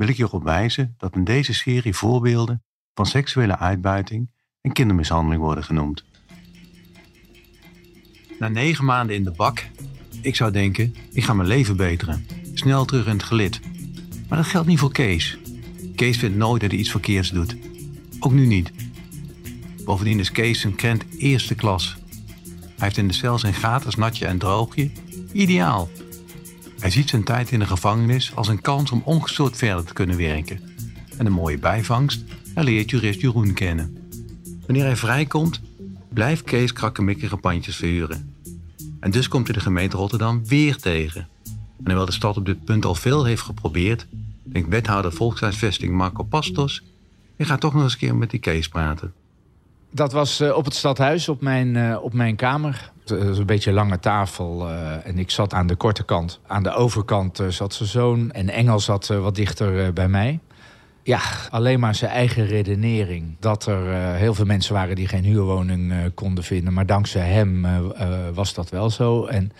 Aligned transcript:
wil 0.00 0.08
ik 0.08 0.16
je 0.16 0.22
erop 0.22 0.42
wijzen 0.42 0.94
dat 0.98 1.14
in 1.14 1.24
deze 1.24 1.54
serie 1.54 1.94
voorbeelden 1.94 2.62
van 2.94 3.06
seksuele 3.06 3.58
uitbuiting 3.58 4.30
en 4.60 4.72
kindermishandeling 4.72 5.42
worden 5.42 5.64
genoemd. 5.64 6.04
Na 8.38 8.48
negen 8.48 8.84
maanden 8.84 9.16
in 9.16 9.24
de 9.24 9.30
bak, 9.30 9.68
ik 10.22 10.36
zou 10.36 10.50
denken, 10.50 10.94
ik 11.12 11.24
ga 11.24 11.32
mijn 11.32 11.48
leven 11.48 11.76
beteren. 11.76 12.26
Snel 12.54 12.84
terug 12.84 13.06
in 13.06 13.12
het 13.12 13.22
gelid. 13.22 13.60
Maar 14.28 14.38
dat 14.38 14.46
geldt 14.46 14.68
niet 14.68 14.78
voor 14.78 14.92
Kees. 14.92 15.38
Kees 15.94 16.18
vindt 16.18 16.36
nooit 16.36 16.60
dat 16.60 16.70
hij 16.70 16.80
iets 16.80 16.90
verkeerds 16.90 17.30
doet. 17.30 17.56
Ook 18.20 18.32
nu 18.32 18.46
niet. 18.46 18.72
Bovendien 19.84 20.18
is 20.18 20.32
Kees 20.32 20.64
een 20.64 20.74
krent 20.74 21.04
eerste 21.18 21.54
klas. 21.54 21.96
Hij 22.60 22.72
heeft 22.76 22.96
in 22.96 23.08
de 23.08 23.14
cel 23.14 23.38
zijn 23.38 23.54
gratis 23.54 23.94
natje 23.94 24.26
en 24.26 24.38
droogje. 24.38 24.90
Ideaal. 25.32 25.88
Hij 26.80 26.90
ziet 26.90 27.08
zijn 27.08 27.24
tijd 27.24 27.50
in 27.50 27.58
de 27.58 27.66
gevangenis 27.66 28.32
als 28.34 28.48
een 28.48 28.60
kans 28.60 28.90
om 28.90 29.02
ongestoord 29.04 29.56
verder 29.56 29.84
te 29.84 29.92
kunnen 29.92 30.16
werken. 30.16 30.60
En 31.16 31.26
een 31.26 31.32
mooie 31.32 31.58
bijvangst, 31.58 32.24
hij 32.54 32.64
leert 32.64 32.90
jurist 32.90 33.20
Jeroen 33.20 33.52
kennen. 33.52 33.96
Wanneer 34.66 34.84
hij 34.84 34.96
vrijkomt, 34.96 35.60
blijft 36.08 36.44
Kees 36.44 36.72
krakkemikkige 36.72 37.36
pandjes 37.36 37.76
verhuren. 37.76 38.34
En 39.00 39.10
dus 39.10 39.28
komt 39.28 39.46
hij 39.46 39.56
de 39.56 39.62
gemeente 39.62 39.96
Rotterdam 39.96 40.46
weer 40.46 40.76
tegen. 40.76 41.28
En 41.84 41.84
hoewel 41.84 42.06
de 42.06 42.12
stad 42.12 42.36
op 42.36 42.46
dit 42.46 42.64
punt 42.64 42.84
al 42.84 42.94
veel 42.94 43.24
heeft 43.24 43.42
geprobeerd, 43.42 44.06
denkt 44.42 44.68
wethouder 44.68 45.12
volkshuisvesting 45.12 45.92
Marco 45.92 46.22
Pastos, 46.22 46.82
je 47.36 47.44
gaat 47.44 47.60
toch 47.60 47.74
nog 47.74 47.82
eens 47.82 47.92
een 47.92 47.98
keer 47.98 48.16
met 48.16 48.30
die 48.30 48.40
Kees 48.40 48.68
praten. 48.68 49.12
Dat 49.90 50.12
was 50.12 50.40
uh, 50.40 50.56
op 50.56 50.64
het 50.64 50.74
stadhuis, 50.74 51.28
op 51.28 51.40
mijn, 51.40 51.74
uh, 51.74 52.02
op 52.02 52.12
mijn 52.12 52.36
kamer. 52.36 52.92
Een 53.10 53.46
beetje 53.46 53.70
een 53.70 53.76
lange 53.76 53.98
tafel 53.98 54.68
uh, 54.68 55.06
en 55.06 55.18
ik 55.18 55.30
zat 55.30 55.54
aan 55.54 55.66
de 55.66 55.74
korte 55.74 56.02
kant. 56.02 56.40
Aan 56.46 56.62
de 56.62 56.72
overkant 56.72 57.42
zat 57.48 57.74
zijn 57.74 57.88
zoon 57.88 58.30
en 58.30 58.50
Engel 58.50 58.80
zat 58.80 59.06
wat 59.06 59.34
dichter 59.34 59.92
bij 59.92 60.08
mij. 60.08 60.38
Ja, 61.02 61.20
alleen 61.50 61.80
maar 61.80 61.94
zijn 61.94 62.10
eigen 62.10 62.46
redenering. 62.46 63.36
Dat 63.38 63.66
er 63.66 64.14
heel 64.14 64.34
veel 64.34 64.44
mensen 64.44 64.74
waren 64.74 64.96
die 64.96 65.08
geen 65.08 65.24
huurwoning 65.24 66.14
konden 66.14 66.44
vinden. 66.44 66.72
Maar 66.72 66.86
dankzij 66.86 67.28
hem 67.28 67.66
was 68.34 68.54
dat 68.54 68.70
wel 68.70 68.90
zo. 68.90 69.26
En 69.26 69.52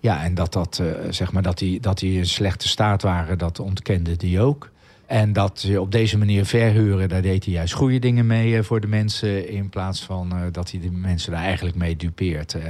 ja, 0.00 0.22
en 0.22 0.34
dat, 0.34 0.52
dat, 0.52 0.82
zeg 1.10 1.32
maar, 1.32 1.42
dat, 1.42 1.58
die, 1.58 1.80
dat 1.80 1.98
die 1.98 2.18
in 2.18 2.26
slechte 2.26 2.68
staat 2.68 3.02
waren, 3.02 3.38
dat 3.38 3.60
ontkende 3.60 4.16
die 4.16 4.40
ook. 4.40 4.70
En 5.08 5.32
dat 5.32 5.62
je 5.62 5.80
op 5.80 5.92
deze 5.92 6.18
manier 6.18 6.44
verhuren, 6.44 7.08
daar 7.08 7.22
deed 7.22 7.44
hij 7.44 7.54
juist 7.54 7.74
goede 7.74 7.98
dingen 7.98 8.26
mee 8.26 8.56
eh, 8.56 8.64
voor 8.64 8.80
de 8.80 8.86
mensen. 8.86 9.48
In 9.48 9.68
plaats 9.68 10.04
van 10.04 10.34
uh, 10.34 10.42
dat 10.52 10.70
hij 10.70 10.80
de 10.80 10.90
mensen 10.90 11.32
daar 11.32 11.42
eigenlijk 11.42 11.76
mee 11.76 11.96
dupeert. 11.96 12.54
Uh, 12.54 12.62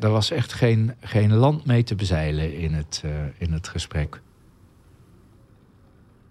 er 0.00 0.10
was 0.10 0.30
echt 0.30 0.52
geen, 0.52 0.94
geen 1.00 1.34
land 1.34 1.64
mee 1.66 1.82
te 1.82 1.94
bezeilen 1.94 2.56
in 2.58 2.72
het, 2.74 3.02
in 3.38 3.52
het 3.52 3.68
gesprek. 3.68 4.20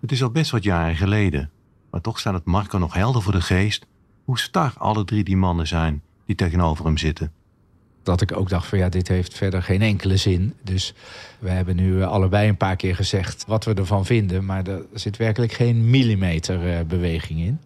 Het 0.01 0.11
is 0.11 0.23
al 0.23 0.31
best 0.31 0.51
wat 0.51 0.63
jaren 0.63 0.95
geleden. 0.95 1.49
Maar 1.89 2.01
toch 2.01 2.19
staat 2.19 2.33
het 2.33 2.45
Marco 2.45 2.77
nog 2.77 2.93
helder 2.93 3.21
voor 3.21 3.33
de 3.33 3.41
geest 3.41 3.85
hoe 4.23 4.39
star 4.39 4.73
alle 4.77 5.05
drie 5.05 5.23
die 5.23 5.37
mannen 5.37 5.67
zijn 5.67 6.01
die 6.25 6.35
tegenover 6.35 6.85
hem 6.85 6.97
zitten 6.97 7.31
dat 8.03 8.21
ik 8.21 8.37
ook 8.37 8.49
dacht 8.49 8.67
van 8.67 8.77
ja, 8.77 8.89
dit 8.89 9.07
heeft 9.07 9.33
verder 9.33 9.63
geen 9.63 9.81
enkele 9.81 10.17
zin. 10.17 10.53
Dus 10.61 10.93
we 11.39 11.49
hebben 11.49 11.75
nu 11.75 12.01
eh, 12.01 12.07
allebei 12.07 12.49
een 12.49 12.57
paar 12.57 12.75
keer 12.75 12.95
gezegd 12.95 13.43
wat 13.47 13.65
we 13.65 13.73
ervan 13.73 14.05
vinden. 14.05 14.45
Maar 14.45 14.67
er 14.67 14.85
zit 14.93 15.17
werkelijk 15.17 15.51
geen 15.51 15.89
millimeter 15.89 16.67
uh, 16.67 16.79
beweging 16.87 17.39
in. 17.39 17.59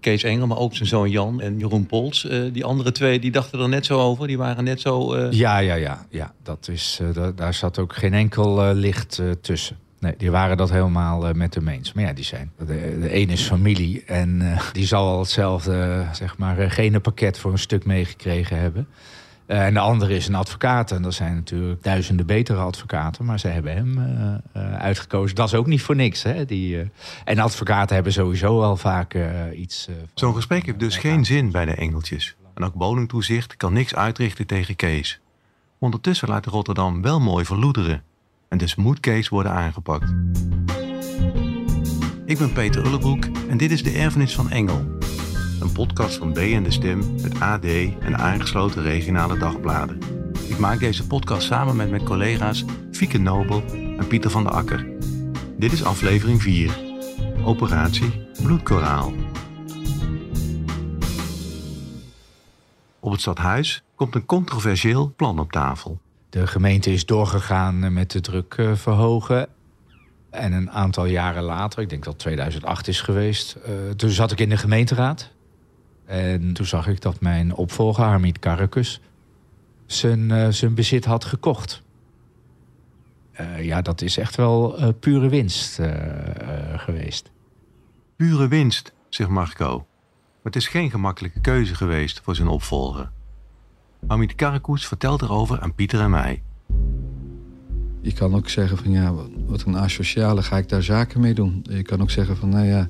Kees 0.00 0.22
Engel, 0.22 0.46
maar 0.46 0.58
ook 0.58 0.74
zijn 0.74 0.88
zoon 0.88 1.10
Jan 1.10 1.40
en 1.40 1.58
Jeroen 1.58 1.86
Pols. 1.86 2.24
Uh, 2.24 2.52
die 2.52 2.64
andere 2.64 2.92
twee, 2.92 3.18
die 3.18 3.30
dachten 3.30 3.60
er 3.60 3.68
net 3.68 3.86
zo 3.86 3.98
over. 3.98 4.26
Die 4.26 4.38
waren 4.38 4.64
net 4.64 4.80
zo... 4.80 5.14
Uh... 5.14 5.32
Ja, 5.32 5.58
ja, 5.58 5.74
ja. 5.74 6.06
ja 6.10 6.32
dat 6.42 6.68
is, 6.68 7.00
daar 7.34 7.54
zat 7.54 7.78
ook 7.78 7.94
geen 7.94 8.14
enkel 8.14 8.74
licht 8.74 9.22
tussen. 9.40 9.76
Nee, 10.04 10.14
die 10.18 10.30
waren 10.30 10.56
dat 10.56 10.70
helemaal 10.70 11.32
met 11.34 11.54
hem 11.54 11.68
eens. 11.68 11.92
Maar 11.92 12.04
ja, 12.04 12.12
die 12.12 12.24
zijn. 12.24 12.52
De, 12.58 12.98
de 13.00 13.14
een 13.16 13.30
is 13.30 13.46
familie 13.46 14.04
en 14.04 14.42
die 14.72 14.86
zal 14.86 15.08
al 15.08 15.18
hetzelfde, 15.18 16.04
zeg 16.12 16.38
maar, 16.38 16.70
genenpakket 16.70 17.38
voor 17.38 17.52
een 17.52 17.58
stuk 17.58 17.84
meegekregen 17.84 18.58
hebben. 18.58 18.86
Uh, 19.46 19.66
en 19.66 19.74
de 19.74 19.80
andere 19.80 20.14
is 20.14 20.28
een 20.28 20.34
advocaat. 20.34 20.90
En 20.90 21.04
er 21.04 21.12
zijn 21.12 21.34
natuurlijk 21.34 21.82
duizenden 21.82 22.26
betere 22.26 22.58
advocaten. 22.58 23.24
Maar 23.24 23.38
ze 23.38 23.48
hebben 23.48 23.72
hem 23.72 23.98
uh, 23.98 24.62
uh, 24.62 24.74
uitgekozen. 24.76 25.36
Dat 25.36 25.46
is 25.46 25.54
ook 25.54 25.66
niet 25.66 25.82
voor 25.82 25.96
niks. 25.96 26.22
Hè? 26.22 26.44
Die, 26.44 26.90
en 27.24 27.38
advocaten 27.38 27.94
hebben 27.94 28.12
sowieso 28.12 28.58
wel 28.58 28.76
vaak 28.76 29.16
iets... 29.54 29.88
Zo'n 30.14 30.34
gesprek 30.34 30.66
heeft 30.66 30.78
dus 30.78 30.96
geen 30.96 31.24
zin 31.24 31.50
bij 31.50 31.64
de 31.64 31.74
Engeltjes. 31.74 32.36
En 32.54 32.64
ook 32.64 32.74
woningtoezicht 32.74 33.56
kan 33.56 33.72
niks 33.72 33.94
uitrichten 33.94 34.46
tegen 34.46 34.76
Kees. 34.76 35.20
Ondertussen 35.78 36.28
laat 36.28 36.46
Rotterdam 36.46 37.02
wel 37.02 37.20
mooi 37.20 37.44
verloederen. 37.44 38.02
En 38.54 38.60
dus 38.60 38.74
moet 38.74 39.00
Kees 39.00 39.28
worden 39.28 39.52
aangepakt. 39.52 40.14
Ik 42.24 42.38
ben 42.38 42.52
Peter 42.52 42.86
Ullebroek 42.86 43.24
en 43.48 43.56
dit 43.56 43.70
is 43.70 43.82
de 43.82 43.90
erfenis 43.90 44.34
van 44.34 44.50
Engel 44.50 44.96
een 45.60 45.72
podcast 45.72 46.16
van 46.16 46.32
B 46.32 46.38
en 46.38 46.62
de 46.62 46.70
Stem, 46.70 47.00
het 47.22 47.40
AD 47.40 47.64
en 48.00 48.18
aangesloten 48.18 48.82
regionale 48.82 49.38
dagbladen. 49.38 49.98
Ik 50.48 50.58
maak 50.58 50.78
deze 50.78 51.06
podcast 51.06 51.46
samen 51.46 51.76
met 51.76 51.90
mijn 51.90 52.04
collega's 52.04 52.64
Fieke 52.92 53.18
Nobel 53.18 53.64
en 53.72 54.06
Pieter 54.06 54.30
van 54.30 54.44
der 54.44 54.52
Akker. 54.52 54.86
Dit 55.56 55.72
is 55.72 55.84
aflevering 55.84 56.42
4, 56.42 56.78
Operatie 57.44 58.26
Bloedkoraal. 58.42 59.12
Op 63.00 63.12
het 63.12 63.20
stadhuis 63.20 63.82
komt 63.94 64.14
een 64.14 64.26
controversieel 64.26 65.12
plan 65.16 65.38
op 65.38 65.52
tafel. 65.52 66.00
De 66.34 66.46
gemeente 66.46 66.92
is 66.92 67.06
doorgegaan 67.06 67.92
met 67.92 68.10
de 68.10 68.20
druk 68.20 68.54
eh, 68.54 68.74
verhogen. 68.74 69.48
En 70.30 70.52
een 70.52 70.70
aantal 70.70 71.04
jaren 71.04 71.42
later, 71.42 71.82
ik 71.82 71.88
denk 71.88 72.04
dat 72.04 72.18
2008 72.18 72.88
is 72.88 73.00
geweest, 73.00 73.56
uh, 73.68 73.90
toen 73.90 74.10
zat 74.10 74.32
ik 74.32 74.40
in 74.40 74.48
de 74.48 74.56
gemeenteraad. 74.56 75.30
En 76.04 76.52
toen 76.52 76.66
zag 76.66 76.86
ik 76.86 77.00
dat 77.00 77.20
mijn 77.20 77.54
opvolger, 77.54 78.04
Hamid 78.04 78.38
Karakus, 78.38 79.00
zijn, 79.86 80.30
uh, 80.30 80.48
zijn 80.48 80.74
bezit 80.74 81.04
had 81.04 81.24
gekocht. 81.24 81.82
Ja, 83.58 83.82
dat 83.82 84.02
is 84.02 84.16
echt 84.16 84.36
wel 84.36 84.92
pure 85.00 85.28
winst 85.28 85.80
geweest. 86.76 87.30
Pure 88.16 88.48
winst, 88.48 88.92
zegt 89.08 89.30
Marco. 89.30 89.76
Maar 89.76 90.52
het 90.52 90.56
is 90.56 90.68
geen 90.68 90.90
gemakkelijke 90.90 91.40
keuze 91.40 91.74
geweest 91.74 92.20
voor 92.24 92.34
zijn 92.34 92.48
opvolger. 92.48 93.10
Hamid 94.06 94.34
Karakus 94.34 94.86
vertelt 94.86 95.22
erover 95.22 95.60
aan 95.60 95.74
Pieter 95.74 96.00
en 96.00 96.10
mij. 96.10 96.42
Je 98.00 98.12
kan 98.12 98.34
ook 98.34 98.48
zeggen 98.48 98.76
van 98.76 98.90
ja, 98.90 99.14
wat 99.46 99.62
een 99.62 99.76
asociale, 99.76 100.42
ga 100.42 100.56
ik 100.56 100.68
daar 100.68 100.82
zaken 100.82 101.20
mee 101.20 101.34
doen? 101.34 101.64
Je 101.70 101.82
kan 101.82 102.00
ook 102.00 102.10
zeggen 102.10 102.36
van 102.36 102.48
nou 102.48 102.66
ja, 102.66 102.88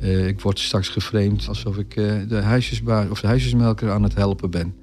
uh, 0.00 0.26
ik 0.26 0.40
word 0.40 0.58
straks 0.58 0.88
geframed 0.88 1.48
alsof 1.48 1.76
ik 1.76 1.96
uh, 1.96 2.28
de 2.28 2.36
huisjesbaar 2.36 3.10
of 3.10 3.20
de 3.20 3.26
huisjesmelker 3.26 3.90
aan 3.90 4.02
het 4.02 4.14
helpen 4.14 4.50
ben. 4.50 4.74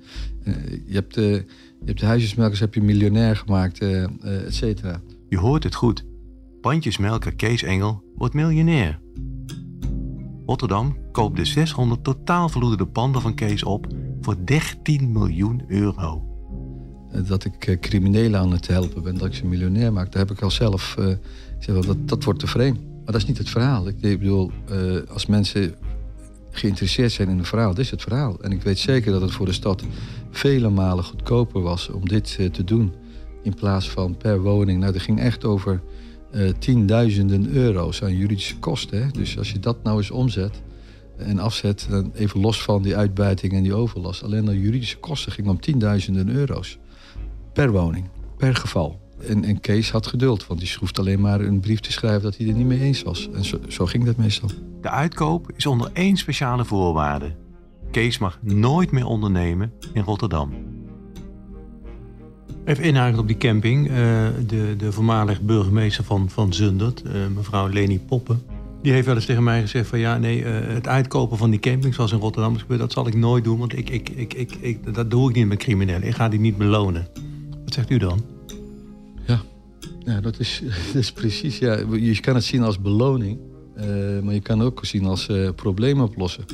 Uh, 0.44 0.56
je, 0.88 0.94
hebt, 0.94 1.16
je 1.16 1.46
hebt 1.86 2.00
de 2.00 2.06
huisjesmelkers 2.06 2.60
heb 2.60 2.74
je 2.74 2.82
miljonair 2.82 3.36
gemaakt, 3.36 3.80
et 3.80 4.54
cetera. 4.54 5.02
Je 5.30 5.38
hoort 5.38 5.64
het 5.64 5.76
goed. 5.76 6.06
Bandjesmelker 6.62 7.36
Kees 7.36 7.64
Engel 7.64 8.04
wordt 8.16 8.34
miljonair. 8.34 9.00
Rotterdam 10.46 10.98
koopt 11.12 11.36
de 11.36 11.46
600 11.46 12.04
totaal 12.04 12.50
verloederde 12.50 12.86
panden 12.86 13.22
van 13.22 13.34
Kees 13.36 13.64
op 13.64 13.88
voor 14.24 14.36
13 14.46 15.12
miljoen 15.12 15.64
euro. 15.68 16.24
Dat 17.28 17.46
ik 17.46 17.78
criminelen 17.82 18.40
aan 18.40 18.52
het 18.52 18.68
helpen 18.68 19.04
ben, 19.04 19.18
dat 19.18 19.28
ik 19.28 19.34
ze 19.34 19.46
miljonair 19.46 19.94
maak, 19.94 20.12
daar 20.12 20.22
heb 20.22 20.32
ik 20.32 20.42
al 20.42 20.52
zelf. 20.52 20.96
Uh, 21.00 21.08
zeg 21.60 21.86
dat, 21.86 22.08
dat 22.08 22.24
wordt 22.24 22.40
te 22.40 22.48
vreemd. 22.48 22.78
Maar 22.78 23.14
dat 23.14 23.22
is 23.22 23.26
niet 23.26 23.38
het 23.38 23.50
verhaal. 23.50 23.88
Ik, 23.88 24.00
bedoel, 24.00 24.52
als 25.08 25.26
mensen 25.26 25.76
geïnteresseerd 26.52 27.12
zijn 27.12 27.30
in 27.30 27.38
een 27.38 27.46
verhaal, 27.46 27.74
dit 27.74 27.86
is 27.86 27.92
het 27.92 28.02
verhaal. 28.02 28.42
En 28.42 28.52
ik 28.52 28.62
weet 28.62 28.80
zeker 28.80 29.12
dat 29.12 29.22
het 29.22 29.32
voor 29.32 29.46
de 29.46 29.52
stad 29.52 29.84
vele 30.32 30.70
malen 30.70 31.04
goedkoper 31.04 31.62
was 31.62 31.90
om 31.90 32.08
dit 32.08 32.54
te 32.54 32.64
doen. 32.64 32.94
In 33.42 33.54
plaats 33.54 33.90
van 33.90 34.18
per 34.18 34.42
woning. 34.42 34.80
Nou, 34.80 34.94
dat 34.94 35.02
ging 35.02 35.20
echt 35.20 35.46
over 35.46 35.82
tienduizenden 36.60 37.50
euro's 37.50 38.04
aan 38.04 38.18
juridische 38.18 38.58
kosten. 38.60 39.04
Hè? 39.04 39.12
Dus 39.12 39.38
als 39.38 39.52
je 39.52 39.60
dat 39.60 39.84
nou 39.84 39.98
eens 39.98 40.12
omzet 40.12 40.62
en 41.18 41.40
afzet, 41.40 41.88
dan 41.90 42.12
even 42.16 42.40
los 42.40 42.62
van 42.62 42.82
die 42.82 42.96
uitbuiting 42.96 43.54
en 43.54 43.64
die 43.64 43.74
overlast. 43.74 44.24
Alleen 44.24 44.46
de 44.46 44.60
juridische 44.60 44.98
kosten 44.98 45.32
gingen 45.32 45.52
om 45.52 45.60
tienduizenden 45.60 46.30
euro's. 46.30 46.78
Per 47.54 47.72
woning, 47.72 48.06
per 48.38 48.56
geval. 48.56 49.02
En, 49.28 49.44
en 49.44 49.60
Kees 49.60 49.92
had 49.92 50.08
geduld, 50.08 50.48
want 50.48 50.60
die 50.60 50.70
schroeft 50.70 51.00
alleen 51.00 51.22
maar 51.22 51.42
een 51.42 51.60
brief 51.60 51.80
te 51.80 51.92
schrijven 51.92 52.22
dat 52.22 52.38
hij 52.38 52.48
er 52.48 52.54
niet 52.54 52.66
mee 52.66 52.80
eens 52.80 53.04
was. 53.04 53.30
En 53.34 53.46
zo, 53.46 53.60
zo 53.68 53.86
ging 53.86 54.06
dat 54.06 54.18
meestal. 54.18 54.50
De 54.82 54.90
uitkoop 54.90 55.52
is 55.56 55.66
onder 55.66 55.90
één 55.94 56.18
speciale 56.18 56.66
voorwaarde. 56.66 57.36
Kees 57.92 58.18
mag 58.18 58.40
nooit 58.42 58.92
meer 58.92 59.06
ondernemen 59.06 59.72
in 59.94 60.04
Rotterdam. 60.04 60.54
Even 62.66 62.84
inhaken 62.84 63.20
op 63.20 63.28
die 63.28 63.38
camping. 63.38 63.88
Uh, 63.88 63.96
de, 64.48 64.76
de 64.78 64.92
voormalig 64.92 65.42
burgemeester 65.42 66.04
van, 66.04 66.30
van 66.30 66.54
Zundert, 66.54 67.04
uh, 67.06 67.12
mevrouw 67.36 67.68
Leni 67.68 68.00
Poppen... 68.00 68.53
die 68.84 68.92
heeft 68.92 69.06
wel 69.06 69.16
eens 69.16 69.26
tegen 69.26 69.44
mij 69.44 69.62
gezegd 69.62 69.88
van... 69.88 70.00
ja, 70.00 70.18
nee, 70.18 70.44
uh, 70.44 70.46
het 70.68 70.88
uitkopen 70.88 71.38
van 71.38 71.50
die 71.50 71.60
camping 71.60 71.94
zoals 71.94 72.12
in 72.12 72.20
Rotterdam 72.20 72.56
is 72.56 72.62
gebeurd... 72.62 72.80
dat 72.80 72.92
zal 72.92 73.08
ik 73.08 73.16
nooit 73.16 73.44
doen, 73.44 73.58
want 73.58 73.78
ik, 73.78 73.90
ik, 73.90 74.10
ik, 74.10 74.34
ik, 74.34 74.52
ik, 74.60 74.94
dat 74.94 75.12
doe 75.12 75.30
ik 75.30 75.36
niet 75.36 75.48
met 75.48 75.58
criminelen. 75.58 76.08
Ik 76.08 76.16
ga 76.16 76.30
die 76.30 76.40
niet 76.40 76.58
belonen. 76.58 77.08
Wat 77.64 77.74
zegt 77.74 77.90
u 77.90 77.98
dan? 77.98 78.22
Ja, 80.06 80.22
dat, 80.22 80.40
is, 80.40 80.62
dat 80.94 81.02
is 81.02 81.12
precies... 81.12 81.58
Ja, 81.58 81.80
je 81.92 82.20
kan 82.20 82.36
het 82.36 82.44
zien 82.44 82.64
als 82.64 82.82
beloning... 82.82 83.40
maar 84.24 84.34
je 84.34 84.42
kan 84.42 84.60
het 84.60 84.68
ook 84.68 84.86
zien 84.86 85.06
als 85.06 85.30
probleem 85.56 86.02
oplossen. 86.02 86.46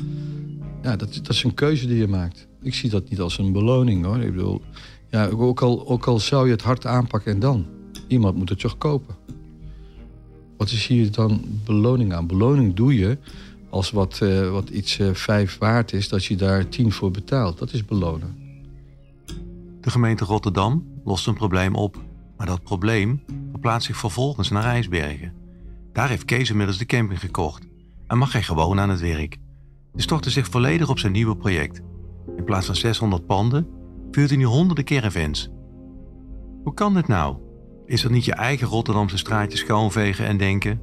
Ja, 0.82 0.96
dat, 0.96 1.14
dat 1.14 1.30
is 1.30 1.44
een 1.44 1.54
keuze 1.54 1.88
die 1.88 1.98
je 1.98 2.08
maakt. 2.08 2.48
Ik 2.62 2.74
zie 2.74 2.90
dat 2.90 3.10
niet 3.10 3.20
als 3.20 3.38
een 3.38 3.52
beloning 3.52 4.06
hoor. 4.06 4.20
Ik 4.20 4.32
bedoel, 4.32 4.62
ja, 5.10 5.28
ook, 5.28 5.62
al, 5.62 5.88
ook 5.88 6.06
al 6.06 6.20
zou 6.20 6.46
je 6.46 6.52
het 6.52 6.62
hard 6.62 6.86
aanpakken 6.86 7.34
en 7.34 7.40
dan. 7.40 7.66
Iemand 8.08 8.36
moet 8.36 8.50
het 8.50 8.60
toch 8.60 8.78
kopen. 8.78 9.16
Wat 10.60 10.72
is 10.72 10.88
hier 10.88 11.12
dan 11.12 11.42
beloning 11.66 12.14
aan? 12.14 12.28
Beloning 12.28 12.74
doe 12.74 12.96
je 12.96 13.18
als 13.70 13.92
wat, 13.92 14.20
uh, 14.24 14.52
wat 14.52 14.70
iets 14.70 15.00
uh, 15.00 15.14
vijf 15.14 15.58
waard 15.58 15.94
is, 15.94 16.10
dat 16.10 16.26
je 16.26 16.36
daar 16.36 16.70
tien 16.70 16.92
voor 16.92 17.12
betaalt. 17.12 17.58
Dat 17.58 17.74
is 17.74 17.86
belonen. 17.86 18.38
De 19.82 19.90
gemeente 19.90 20.26
Rotterdam 20.26 20.88
lost 21.04 21.28
een 21.28 21.34
probleem 21.34 21.76
op. 21.76 21.98
Maar 22.38 22.48
dat 22.48 22.64
probleem 22.64 23.24
verplaatst 23.52 23.88
zich 23.88 23.98
vervolgens 23.98 24.50
naar 24.50 24.64
IJsbergen. 24.64 25.34
Daar 25.94 26.10
heeft 26.10 26.26
Kees 26.26 26.50
inmiddels 26.50 26.78
de 26.78 26.86
camping 26.86 27.20
gekocht 27.20 27.68
en 28.08 28.18
mag 28.18 28.32
hij 28.32 28.44
gewoon 28.44 28.80
aan 28.80 28.90
het 28.90 29.00
werk. 29.00 29.38
Hij 29.92 30.02
stortte 30.02 30.30
zich 30.30 30.48
volledig 30.48 30.90
op 30.90 31.00
zijn 31.00 31.12
nieuwe 31.12 31.36
project. 31.36 31.82
In 32.38 32.44
plaats 32.44 32.66
van 32.66 32.76
600 32.76 33.26
panden 33.26 33.68
vuurt 34.12 34.30
hij 34.30 34.38
nu 34.38 34.46
honderden 34.46 34.86
caravans. 34.86 35.50
Hoe 36.64 36.74
kan 36.74 36.94
dit 36.94 37.08
nou? 37.08 37.38
Is 37.90 38.02
dat 38.02 38.12
niet 38.12 38.26
je 38.26 38.34
eigen 38.34 38.68
Rotterdamse 38.68 39.18
straatje 39.18 39.58
schoonvegen 39.58 40.26
en 40.26 40.38
denken... 40.38 40.82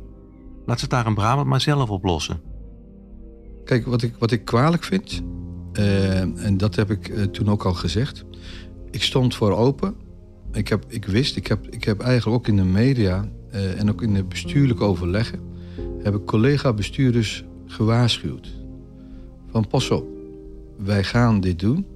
laat 0.64 0.79
ze 0.79 0.85
het 0.85 0.94
daar 0.94 1.06
in 1.06 1.14
Brabant 1.14 1.47
maar 1.47 1.61
zelf 1.61 1.91
oplossen? 1.91 2.41
Kijk, 3.64 3.87
wat 3.87 4.03
ik, 4.03 4.14
wat 4.19 4.31
ik 4.31 4.44
kwalijk 4.44 4.85
vind... 4.85 5.23
Uh, 5.73 6.20
en 6.20 6.56
dat 6.56 6.75
heb 6.75 6.91
ik 6.91 7.08
uh, 7.08 7.23
toen 7.23 7.49
ook 7.49 7.64
al 7.64 7.75
gezegd... 7.75 8.25
ik 8.91 9.03
stond 9.03 9.35
voor 9.35 9.53
open. 9.53 9.94
Ik, 10.53 10.69
heb, 10.69 10.85
ik 10.88 11.05
wist, 11.05 11.37
ik 11.37 11.47
heb, 11.47 11.67
ik 11.69 11.85
heb 11.85 12.00
eigenlijk 12.00 12.38
ook 12.38 12.49
in 12.49 12.56
de 12.56 12.64
media... 12.64 13.29
Uh, 13.55 13.81
en 13.81 13.91
ook 13.91 14.02
in 14.02 14.14
de 14.14 14.25
bestuurlijke 14.25 14.85
overleggen... 14.85 15.41
heb 16.02 16.14
ik 16.14 16.25
collega-bestuurders 16.25 17.44
gewaarschuwd. 17.67 18.55
Van 19.50 19.67
pas 19.67 19.91
op, 19.91 20.06
wij 20.79 21.05
gaan 21.05 21.41
dit 21.41 21.59
doen... 21.59 21.87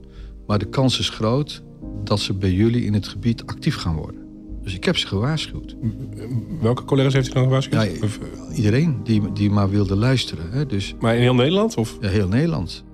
Maar 0.46 0.58
de 0.58 0.68
kans 0.68 0.98
is 0.98 1.08
groot 1.08 1.62
dat 2.04 2.20
ze 2.20 2.34
bij 2.34 2.52
jullie 2.52 2.84
in 2.84 2.94
het 2.94 3.08
gebied 3.08 3.46
actief 3.46 3.76
gaan 3.76 3.96
worden. 3.96 4.19
Dus 4.62 4.74
ik 4.74 4.84
heb 4.84 4.96
ze 4.96 5.06
gewaarschuwd. 5.06 5.76
Welke 6.60 6.84
collega's 6.84 7.12
heeft 7.12 7.28
u 7.28 7.32
dan 7.32 7.42
gewaarschuwd? 7.42 7.82
Ja, 7.82 8.08
iedereen 8.54 9.00
die, 9.04 9.32
die 9.32 9.50
maar 9.50 9.70
wilde 9.70 9.96
luisteren. 9.96 10.50
Hè? 10.50 10.66
Dus, 10.66 10.94
maar 11.00 11.14
in 11.14 11.20
heel 11.20 11.34
Nederland? 11.34 11.76
Of? 11.76 11.98
Ja, 12.00 12.08
heel 12.08 12.28
Nederland. 12.28 12.84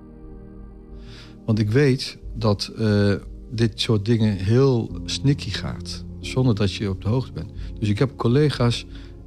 Want 1.45 1.59
ik 1.59 1.69
weet 1.69 2.17
dat 2.35 2.71
uh, 2.79 3.13
dit 3.51 3.81
soort 3.81 4.05
dingen 4.05 4.37
heel 4.37 5.01
snicky 5.05 5.49
gaat. 5.49 6.05
Zonder 6.19 6.55
dat 6.55 6.73
je 6.73 6.89
op 6.89 7.01
de 7.01 7.09
hoogte 7.09 7.31
bent. 7.31 7.51
Dus 7.79 7.89
ik 7.89 7.99
heb 7.99 8.15
collega's 8.15 8.85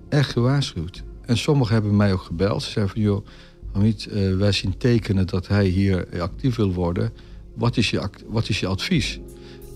echt 0.08 0.30
gewaarschuwd. 0.30 1.02
En 1.22 1.36
sommigen 1.36 1.74
hebben 1.74 1.96
mij 1.96 2.12
ook 2.12 2.20
gebeld. 2.20 2.62
Ze 2.62 2.70
zeiden 2.70 2.94
van, 2.94 3.02
joh, 3.02 3.26
Hamid, 3.72 4.08
uh, 4.12 4.36
wij 4.36 4.52
zien 4.52 4.76
tekenen 4.76 5.26
dat 5.26 5.48
hij 5.48 5.66
hier 5.66 6.20
actief 6.20 6.56
wil 6.56 6.72
worden 6.72 7.12
wat 7.54 7.76
is 7.76 7.90
je, 7.90 8.10
wat 8.26 8.48
is 8.48 8.60
je 8.60 8.66
advies? 8.66 9.20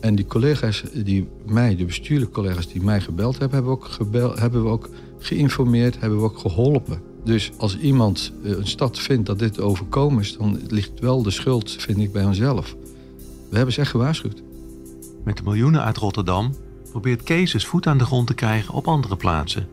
En 0.04 0.14
die 0.14 0.26
collega's 0.26 0.82
die 0.94 1.28
mij, 1.46 1.76
de 1.76 1.84
bestuurlijke 1.84 2.34
collega's 2.34 2.68
die 2.68 2.82
mij 2.82 3.00
gebeld 3.00 3.38
hebben, 3.38 3.56
hebben 3.56 3.72
we 3.72 3.78
ook, 3.78 3.84
gebeld, 3.84 4.38
hebben 4.38 4.62
we 4.62 4.68
ook 4.68 4.88
geïnformeerd, 5.18 6.00
hebben 6.00 6.18
we 6.18 6.24
ook 6.24 6.38
geholpen. 6.38 7.00
Dus 7.24 7.52
als 7.56 7.78
iemand 7.78 8.32
eh, 8.42 8.50
een 8.50 8.66
stad 8.66 8.98
vindt 8.98 9.26
dat 9.26 9.38
dit 9.38 9.60
overkomen 9.60 10.20
is, 10.22 10.36
dan 10.36 10.60
ligt 10.68 11.00
wel 11.00 11.22
de 11.22 11.30
schuld, 11.30 11.70
vind 11.70 11.98
ik, 11.98 12.12
bij 12.12 12.24
onszelf. 12.24 12.76
We 13.50 13.56
hebben 13.56 13.74
ze 13.74 13.80
echt 13.80 13.90
gewaarschuwd. 13.90 14.42
Met 15.24 15.36
de 15.36 15.42
miljoenen 15.42 15.82
uit 15.82 15.96
Rotterdam 15.96 16.54
probeert 16.90 17.22
Kees 17.22 17.66
voet 17.66 17.86
aan 17.86 17.98
de 17.98 18.04
grond 18.04 18.26
te 18.26 18.34
krijgen 18.34 18.74
op 18.74 18.88
andere 18.88 19.16
plaatsen. 19.16 19.66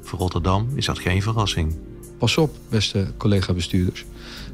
Voor 0.00 0.18
Rotterdam 0.18 0.68
is 0.74 0.86
dat 0.86 0.98
geen 0.98 1.22
verrassing. 1.22 1.76
Pas 2.18 2.36
op, 2.36 2.56
beste 2.68 3.12
collega-bestuurders 3.16 4.06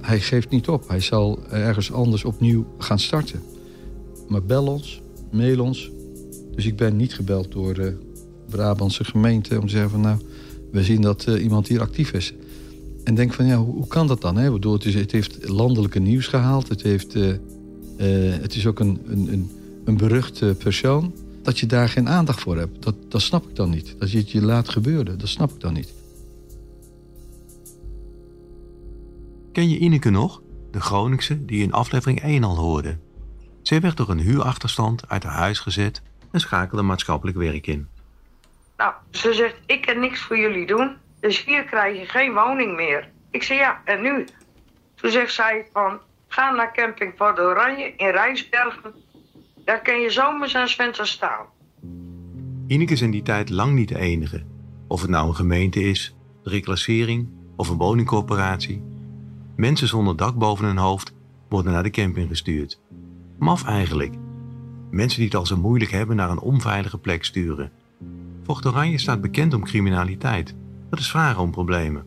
hij 0.05 0.21
geeft 0.21 0.51
niet 0.51 0.69
op. 0.69 0.89
Hij 0.89 1.01
zal 1.01 1.39
ergens 1.51 1.93
anders 1.93 2.25
opnieuw 2.25 2.67
gaan 2.79 2.99
starten. 2.99 3.43
Maar 4.29 4.43
bel 4.43 4.67
ons, 4.67 5.03
mail 5.35 5.61
ons. 5.61 5.91
Dus 6.55 6.67
ik 6.67 6.77
ben 6.77 6.97
niet 6.97 7.15
gebeld 7.15 7.53
door 7.53 7.75
de 7.75 7.97
Brabantse 8.49 9.05
gemeente 9.05 9.61
om 9.61 9.67
te 9.67 9.73
zeggen 9.73 9.91
van 9.91 10.01
nou, 10.01 10.19
we 10.71 10.85
zien 10.85 11.01
dat 11.01 11.27
uh, 11.29 11.43
iemand 11.43 11.69
hier 11.69 11.81
actief 11.81 12.13
is. 12.13 12.35
En 13.05 13.15
denk 13.15 13.33
van 13.33 13.47
ja, 13.47 13.57
hoe, 13.57 13.75
hoe 13.75 13.87
kan 13.87 14.07
dat 14.07 14.21
dan? 14.21 14.37
Hè? 14.37 14.53
Het, 14.53 14.85
is, 14.85 14.95
het 14.95 15.13
heeft 15.13 15.49
landelijke 15.49 15.99
nieuws 15.99 16.27
gehaald. 16.27 16.69
Het, 16.69 16.83
heeft, 16.83 17.15
uh, 17.15 17.33
het 18.41 18.55
is 18.55 18.67
ook 18.67 18.81
een, 18.81 19.01
een, 19.07 19.33
een, 19.33 19.51
een 19.85 19.97
beruchte 19.97 20.55
persoon. 20.59 21.13
Dat 21.43 21.59
je 21.59 21.67
daar 21.67 21.89
geen 21.89 22.09
aandacht 22.09 22.41
voor 22.41 22.59
hebt, 22.59 22.83
dat, 22.83 22.95
dat 23.09 23.23
snap 23.23 23.49
ik 23.49 23.57
dan 23.57 23.71
niet. 23.71 23.95
Dat 23.99 24.11
je 24.11 24.19
het 24.19 24.31
je 24.31 24.43
laat 24.43 24.69
gebeuren, 24.69 25.19
dat 25.19 25.29
snap 25.29 25.51
ik 25.51 25.61
dan 25.61 25.73
niet. 25.73 25.93
Ken 29.53 29.69
je 29.69 29.79
Ineke 29.79 30.11
nog? 30.11 30.43
De 30.71 30.81
Groningse 30.81 31.45
die 31.45 31.63
in 31.63 31.73
aflevering 31.73 32.21
1 32.21 32.45
al 32.45 32.57
hoorde. 32.57 32.97
Zij 33.64 33.81
werd 33.81 33.96
door 33.96 34.08
een 34.08 34.20
huurachterstand 34.20 35.08
uit 35.08 35.22
haar 35.22 35.32
huis 35.32 35.58
gezet 35.58 36.02
en 36.31 36.40
schakelde 36.40 36.82
maatschappelijk 36.82 37.37
werk 37.37 37.66
in. 37.66 37.88
Nou, 38.76 38.93
ze 39.11 39.34
zegt, 39.34 39.56
ik 39.66 39.82
kan 39.82 40.00
niks 40.00 40.20
voor 40.20 40.38
jullie 40.38 40.66
doen, 40.66 40.96
dus 41.20 41.44
hier 41.44 41.64
krijg 41.64 41.99
je 41.99 42.06
geen 42.06 42.32
woning 42.32 42.76
meer. 42.76 43.08
Ik 43.31 43.43
zei, 43.43 43.58
ja, 43.58 43.81
en 43.84 44.02
nu? 44.02 44.26
Toen 44.94 45.11
zegt 45.11 45.32
zij 45.32 45.66
van, 45.72 45.99
ga 46.28 46.50
naar 46.50 46.75
camping 46.75 47.14
Port 47.14 47.38
Oranje 47.38 47.94
in 47.96 48.11
Rijsbergen. 48.11 48.94
Daar 49.64 49.82
kan 49.82 50.00
je 50.00 50.11
zomers 50.11 50.55
en 50.55 50.69
zwinters 50.69 51.11
staan. 51.11 51.46
Ineke 52.66 52.93
is 52.93 53.00
in 53.00 53.11
die 53.11 53.22
tijd 53.22 53.50
lang 53.50 53.75
niet 53.75 53.88
de 53.88 53.99
enige. 53.99 54.44
Of 54.87 55.00
het 55.00 55.11
nou 55.11 55.28
een 55.28 55.34
gemeente 55.34 55.81
is, 55.81 56.14
de 56.43 56.50
reclassering 56.50 57.28
of 57.56 57.69
een 57.69 57.76
woningcorporatie... 57.76 58.93
Mensen 59.56 59.88
zonder 59.88 60.16
dak 60.16 60.35
boven 60.35 60.64
hun 60.64 60.76
hoofd 60.76 61.12
worden 61.49 61.73
naar 61.73 61.83
de 61.83 61.90
camping 61.90 62.28
gestuurd. 62.28 62.80
Maf 63.38 63.64
eigenlijk. 63.64 64.14
Mensen 64.91 65.19
die 65.19 65.29
het 65.29 65.37
al 65.37 65.47
zo 65.47 65.57
moeilijk 65.57 65.91
hebben 65.91 66.17
naar 66.17 66.31
een 66.31 66.41
onveilige 66.41 66.99
plek 66.99 67.25
sturen. 67.25 67.71
Vocht 68.43 68.67
Oranje 68.67 68.99
staat 68.99 69.21
bekend 69.21 69.55
om 69.55 69.64
criminaliteit. 69.64 70.55
Dat 70.91 70.99
is 70.99 71.11
vragen 71.11 71.43
om 71.43 71.50
problemen. 71.50 72.05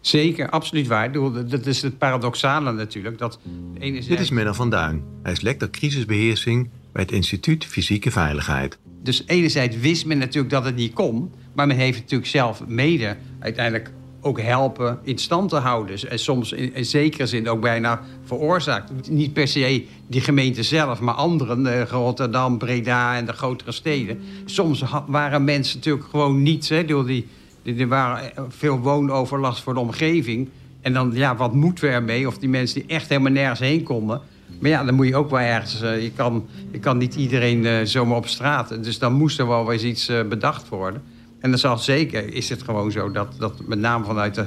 Zeker, 0.00 0.50
absoluut 0.50 0.86
waar. 0.86 1.12
Dat 1.48 1.66
is 1.66 1.82
het 1.82 1.98
paradoxale 1.98 2.72
natuurlijk. 2.72 3.18
Dat 3.18 3.38
enerzijds... 3.74 4.06
Dit 4.06 4.20
is 4.20 4.30
Menno 4.30 4.52
van 4.52 4.70
Duin. 4.70 5.02
Hij 5.22 5.32
is 5.32 5.40
lector 5.40 5.70
crisisbeheersing 5.70 6.68
bij 6.92 7.02
het 7.02 7.12
Instituut 7.12 7.64
Fysieke 7.64 8.10
Veiligheid. 8.10 8.78
Dus 9.02 9.22
enerzijds 9.26 9.76
wist 9.76 10.06
men 10.06 10.18
natuurlijk 10.18 10.52
dat 10.52 10.64
het 10.64 10.76
niet 10.76 10.92
kon... 10.92 11.32
maar 11.52 11.66
men 11.66 11.76
heeft 11.76 11.98
natuurlijk 11.98 12.30
zelf 12.30 12.66
mede 12.66 13.16
uiteindelijk 13.38 13.90
ook 14.20 14.40
helpen 14.40 14.98
in 15.02 15.18
stand 15.18 15.48
te 15.48 15.56
houden. 15.56 16.10
En 16.10 16.18
soms 16.18 16.52
in, 16.52 16.84
zekere 16.84 17.26
zin 17.26 17.48
ook 17.48 17.60
bijna 17.60 18.00
veroorzaakt. 18.24 19.10
Niet 19.10 19.32
per 19.32 19.48
se 19.48 19.86
die 20.06 20.20
gemeente 20.20 20.62
zelf, 20.62 21.00
maar 21.00 21.14
anderen. 21.14 21.86
Rotterdam, 21.86 22.58
Breda 22.58 23.16
en 23.16 23.26
de 23.26 23.32
grotere 23.32 23.72
steden. 23.72 24.20
Soms 24.44 24.84
waren 25.06 25.44
mensen 25.44 25.76
natuurlijk 25.76 26.06
gewoon 26.10 26.42
niets. 26.42 26.68
Hè, 26.68 26.84
die, 26.84 27.26
er 27.62 27.88
waren 27.88 28.32
veel 28.48 28.78
woonoverlast 28.78 29.62
voor 29.62 29.74
de 29.74 29.80
omgeving. 29.80 30.48
En 30.80 30.92
dan, 30.92 31.10
ja, 31.14 31.36
wat 31.36 31.54
moeten 31.54 31.84
we 31.84 31.90
ermee? 31.90 32.26
Of 32.26 32.38
die 32.38 32.48
mensen 32.48 32.80
die 32.80 32.96
echt 32.96 33.08
helemaal 33.08 33.32
nergens 33.32 33.60
heen 33.60 33.82
konden. 33.82 34.20
Maar 34.60 34.70
ja, 34.70 34.84
dan 34.84 34.94
moet 34.94 35.06
je 35.06 35.16
ook 35.16 35.30
wel 35.30 35.40
ergens... 35.40 35.82
Uh, 35.82 36.02
je, 36.02 36.12
kan, 36.12 36.46
je 36.72 36.78
kan 36.78 36.98
niet 36.98 37.14
iedereen 37.14 37.64
uh, 37.64 37.78
zomaar 37.84 38.16
op 38.16 38.26
straat. 38.26 38.84
Dus 38.84 38.98
dan 38.98 39.12
moest 39.12 39.38
er 39.38 39.46
wel 39.46 39.72
eens 39.72 39.82
iets 39.82 40.12
bedacht 40.28 40.68
worden. 40.68 41.02
En 41.40 41.50
dan 41.50 41.58
zal 41.58 41.78
zeker 41.78 42.34
is 42.34 42.48
het 42.48 42.62
gewoon 42.62 42.92
zo 42.92 43.10
dat, 43.10 43.34
dat 43.38 43.66
met 43.66 43.78
name 43.78 44.04
vanuit 44.04 44.34
de, 44.34 44.46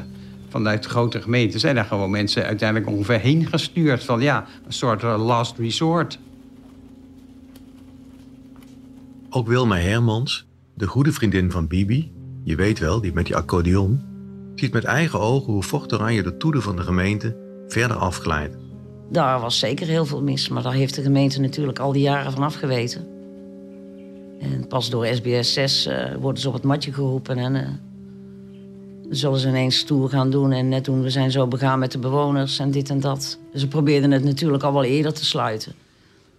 vanuit 0.50 0.84
de 0.84 0.90
grote 0.90 1.22
gemeenten... 1.22 1.60
zijn 1.60 1.78
er 1.78 1.86
gewoon 1.86 2.10
mensen 2.10 2.46
uiteindelijk 2.46 2.90
ongeveer 2.90 3.20
heen 3.20 3.46
gestuurd. 3.46 4.04
Van 4.04 4.22
ja, 4.22 4.46
een 4.66 4.74
soort 4.74 5.04
uh, 5.04 5.26
last 5.26 5.58
resort. 5.58 6.20
Ook 9.30 9.48
Wilma 9.48 9.78
Hermans, 9.78 10.46
de 10.74 10.88
goede 10.88 11.12
vriendin 11.12 11.52
van 11.52 11.68
Bibi... 11.68 12.12
je 12.44 12.56
weet 12.56 12.80
wel, 12.80 13.02
die 13.02 13.14
met 13.14 13.26
die 13.26 13.36
accordeon... 13.36 14.02
ziet 14.56 14.74
met 14.74 14.84
eigen 14.84 15.20
ogen 15.20 15.54
hoe 15.54 15.64
Vocht 15.64 15.94
Oranje 15.94 16.24
de 16.24 16.38
toede 16.38 16.62
van 16.62 16.76
de 16.76 16.82
gemeente 16.82 17.36
verder 17.68 17.98
afglijdt. 17.98 18.56
Daar 19.12 19.40
was 19.40 19.60
zeker 19.60 19.88
heel 19.88 20.06
veel 20.06 20.24
mis, 20.24 20.50
maar 20.50 20.64
daar 20.64 20.74
heeft 20.74 20.96
de 20.96 21.02
gemeente 21.02 21.40
natuurlijk 21.40 21.80
al 21.80 21.92
die 21.92 22.02
jaren 22.02 22.32
van 22.32 22.44
afgeweten. 22.44 23.13
En 24.44 24.68
pas 24.68 24.90
door 24.90 25.06
SBS 25.06 25.54
6 25.54 25.88
uh, 25.88 26.16
worden 26.20 26.42
ze 26.42 26.48
op 26.48 26.54
het 26.54 26.64
matje 26.64 26.94
geroepen 26.94 27.38
en 27.38 27.56
uh, 27.56 27.68
zullen 29.10 29.40
ze 29.40 29.48
ineens 29.48 29.78
stoer 29.78 30.10
gaan 30.10 30.30
doen. 30.30 30.52
En 30.52 30.70
net 30.70 30.86
doen 30.86 31.02
we 31.02 31.10
zijn 31.10 31.32
zo 31.32 31.48
begaan 31.48 31.80
met 31.80 31.92
de 31.92 31.98
bewoners 31.98 32.60
en 32.60 32.72
dit 32.72 32.90
en 32.90 33.00
dat. 33.00 33.38
Ze 33.56 33.68
probeerden 33.68 34.12
het 34.12 34.24
natuurlijk 34.24 34.64
al 34.64 34.74
wel 34.74 34.84
eerder 34.84 35.14
te 35.14 35.26
sluiten. 35.26 35.74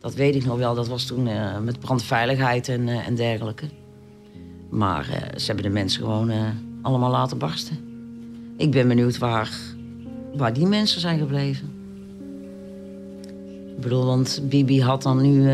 Dat 0.00 0.14
weet 0.14 0.34
ik 0.34 0.44
nog 0.44 0.58
wel, 0.58 0.74
dat 0.74 0.88
was 0.88 1.04
toen 1.04 1.26
uh, 1.26 1.58
met 1.58 1.80
brandveiligheid 1.80 2.68
en, 2.68 2.88
en 2.88 3.14
dergelijke. 3.14 3.66
Maar 4.70 5.04
ze 5.36 5.46
hebben 5.46 5.64
de 5.64 5.70
mensen 5.70 6.02
gewoon 6.02 6.32
allemaal 6.82 7.10
laten 7.10 7.38
barsten. 7.38 7.78
Ik 8.56 8.70
ben 8.70 8.88
benieuwd 8.88 9.18
waar, 9.18 9.50
waar 10.36 10.52
die 10.52 10.66
mensen 10.66 11.00
zijn 11.00 11.18
gebleven. 11.18 11.72
Ik 13.76 13.80
bedoel, 13.80 14.04
want 14.04 14.42
Bibi 14.48 14.82
had 14.82 15.02
dan 15.02 15.22
nu 15.22 15.48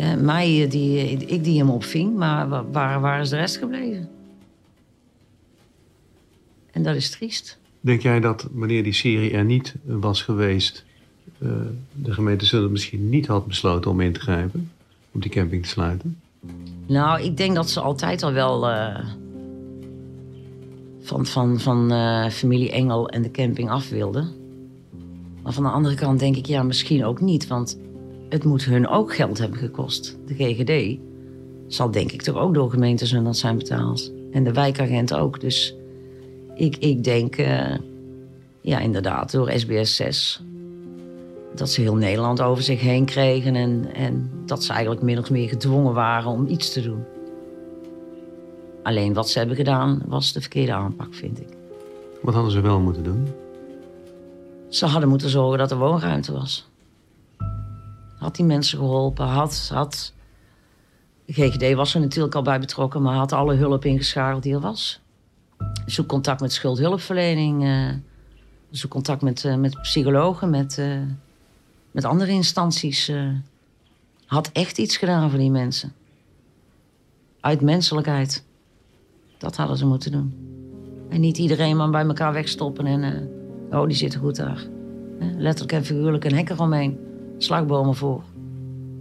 uh, 0.00 0.14
mij, 0.14 0.68
die, 0.68 1.16
ik 1.26 1.44
die 1.44 1.58
hem 1.58 1.70
opving, 1.70 2.16
maar 2.16 2.70
waar, 2.72 3.00
waar 3.00 3.20
is 3.20 3.28
de 3.28 3.36
rest 3.36 3.56
gebleven? 3.56 4.08
En 6.70 6.82
dat 6.82 6.96
is 6.96 7.10
triest. 7.10 7.58
Denk 7.80 8.00
jij 8.02 8.20
dat 8.20 8.48
wanneer 8.52 8.82
die 8.82 8.92
serie 8.92 9.30
er 9.30 9.44
niet 9.44 9.74
was 9.82 10.22
geweest, 10.22 10.84
uh, 11.38 11.50
de 11.92 12.12
gemeente 12.12 12.46
Zullen 12.46 12.72
misschien 12.72 13.08
niet 13.08 13.26
had 13.26 13.46
besloten 13.46 13.90
om 13.90 14.00
in 14.00 14.12
te 14.12 14.20
grijpen, 14.20 14.70
om 15.12 15.20
die 15.20 15.30
camping 15.30 15.62
te 15.62 15.68
sluiten? 15.68 16.20
Nou, 16.86 17.22
ik 17.22 17.36
denk 17.36 17.54
dat 17.54 17.70
ze 17.70 17.80
altijd 17.80 18.22
al 18.22 18.32
wel 18.32 18.60
van, 21.00 21.26
van, 21.26 21.60
van 21.60 21.90
familie 22.30 22.70
Engel 22.70 23.08
en 23.08 23.22
de 23.22 23.30
camping 23.30 23.70
af 23.70 23.88
wilden. 23.88 24.28
Maar 25.42 25.52
van 25.52 25.62
de 25.62 25.70
andere 25.70 25.94
kant 25.94 26.18
denk 26.18 26.36
ik, 26.36 26.46
ja, 26.46 26.62
misschien 26.62 27.04
ook 27.04 27.20
niet. 27.20 27.46
Want 27.46 27.78
het 28.32 28.44
moet 28.44 28.64
hun 28.64 28.88
ook 28.88 29.14
geld 29.14 29.38
hebben 29.38 29.58
gekost. 29.58 30.18
De 30.26 30.34
GGD 30.34 30.98
zal 31.66 31.90
denk 31.90 32.12
ik 32.12 32.22
toch 32.22 32.36
ook 32.36 32.54
door 32.54 32.70
gemeenten 32.70 33.06
Zundert 33.06 33.36
zijn 33.36 33.56
betaald. 33.56 34.12
En 34.30 34.44
de 34.44 34.52
wijkagent 34.52 35.14
ook. 35.14 35.40
Dus 35.40 35.74
ik, 36.54 36.76
ik 36.76 37.04
denk, 37.04 37.38
uh, 37.38 37.74
ja, 38.60 38.78
inderdaad, 38.78 39.32
door 39.32 39.52
SBS 39.56 39.96
6. 39.96 40.42
Dat 41.54 41.70
ze 41.70 41.80
heel 41.80 41.94
Nederland 41.94 42.40
over 42.40 42.62
zich 42.62 42.80
heen 42.80 43.04
kregen. 43.04 43.56
En, 43.56 43.94
en 43.94 44.30
dat 44.46 44.64
ze 44.64 44.72
eigenlijk 44.72 45.02
min 45.02 45.18
of 45.18 45.30
meer 45.30 45.48
gedwongen 45.48 45.94
waren 45.94 46.30
om 46.30 46.46
iets 46.46 46.72
te 46.72 46.80
doen. 46.80 47.04
Alleen 48.82 49.14
wat 49.14 49.28
ze 49.28 49.38
hebben 49.38 49.56
gedaan 49.56 50.02
was 50.06 50.32
de 50.32 50.40
verkeerde 50.40 50.72
aanpak, 50.72 51.14
vind 51.14 51.40
ik. 51.40 51.48
Wat 52.22 52.34
hadden 52.34 52.52
ze 52.52 52.60
wel 52.60 52.80
moeten 52.80 53.04
doen? 53.04 53.28
Ze 54.68 54.86
hadden 54.86 55.08
moeten 55.08 55.28
zorgen 55.28 55.58
dat 55.58 55.70
er 55.70 55.78
woonruimte 55.78 56.32
was. 56.32 56.70
Had 58.22 58.36
die 58.36 58.44
mensen 58.44 58.78
geholpen, 58.78 59.26
had, 59.26 59.70
had... 59.72 60.12
GGD 61.26 61.74
was 61.74 61.94
er 61.94 62.00
natuurlijk 62.00 62.34
al 62.34 62.42
bij 62.42 62.60
betrokken, 62.60 63.02
maar 63.02 63.14
had 63.14 63.32
alle 63.32 63.54
hulp 63.54 63.84
ingeschakeld 63.84 64.42
die 64.42 64.54
er 64.54 64.60
was. 64.60 65.00
Zoek 65.86 66.08
contact 66.08 66.40
met 66.40 66.52
schuldhulpverlening, 66.52 67.64
uh, 67.64 67.90
zoek 68.70 68.90
contact 68.90 69.22
met, 69.22 69.44
uh, 69.44 69.54
met 69.54 69.80
psychologen, 69.82 70.50
met, 70.50 70.76
uh, 70.78 71.00
met 71.90 72.04
andere 72.04 72.30
instanties. 72.30 73.12
had 74.26 74.50
echt 74.52 74.78
iets 74.78 74.96
gedaan 74.96 75.30
voor 75.30 75.38
die 75.38 75.50
mensen. 75.50 75.92
Uit 77.40 77.60
menselijkheid. 77.60 78.44
Dat 79.38 79.56
hadden 79.56 79.76
ze 79.76 79.86
moeten 79.86 80.12
doen. 80.12 80.34
En 81.08 81.20
niet 81.20 81.38
iedereen 81.38 81.76
maar 81.76 81.90
bij 81.90 82.04
elkaar 82.06 82.32
wegstoppen 82.32 82.86
en 82.86 83.30
Oh, 83.70 83.86
die 83.86 83.96
zitten 83.96 84.20
goed 84.20 84.36
daar. 84.36 84.66
Letterlijk 85.36 85.72
en 85.72 85.84
figuurlijk 85.84 86.24
een 86.24 86.34
hek 86.34 86.50
eromheen. 86.50 87.11
Slagbomen 87.42 87.94
voor. 87.94 88.22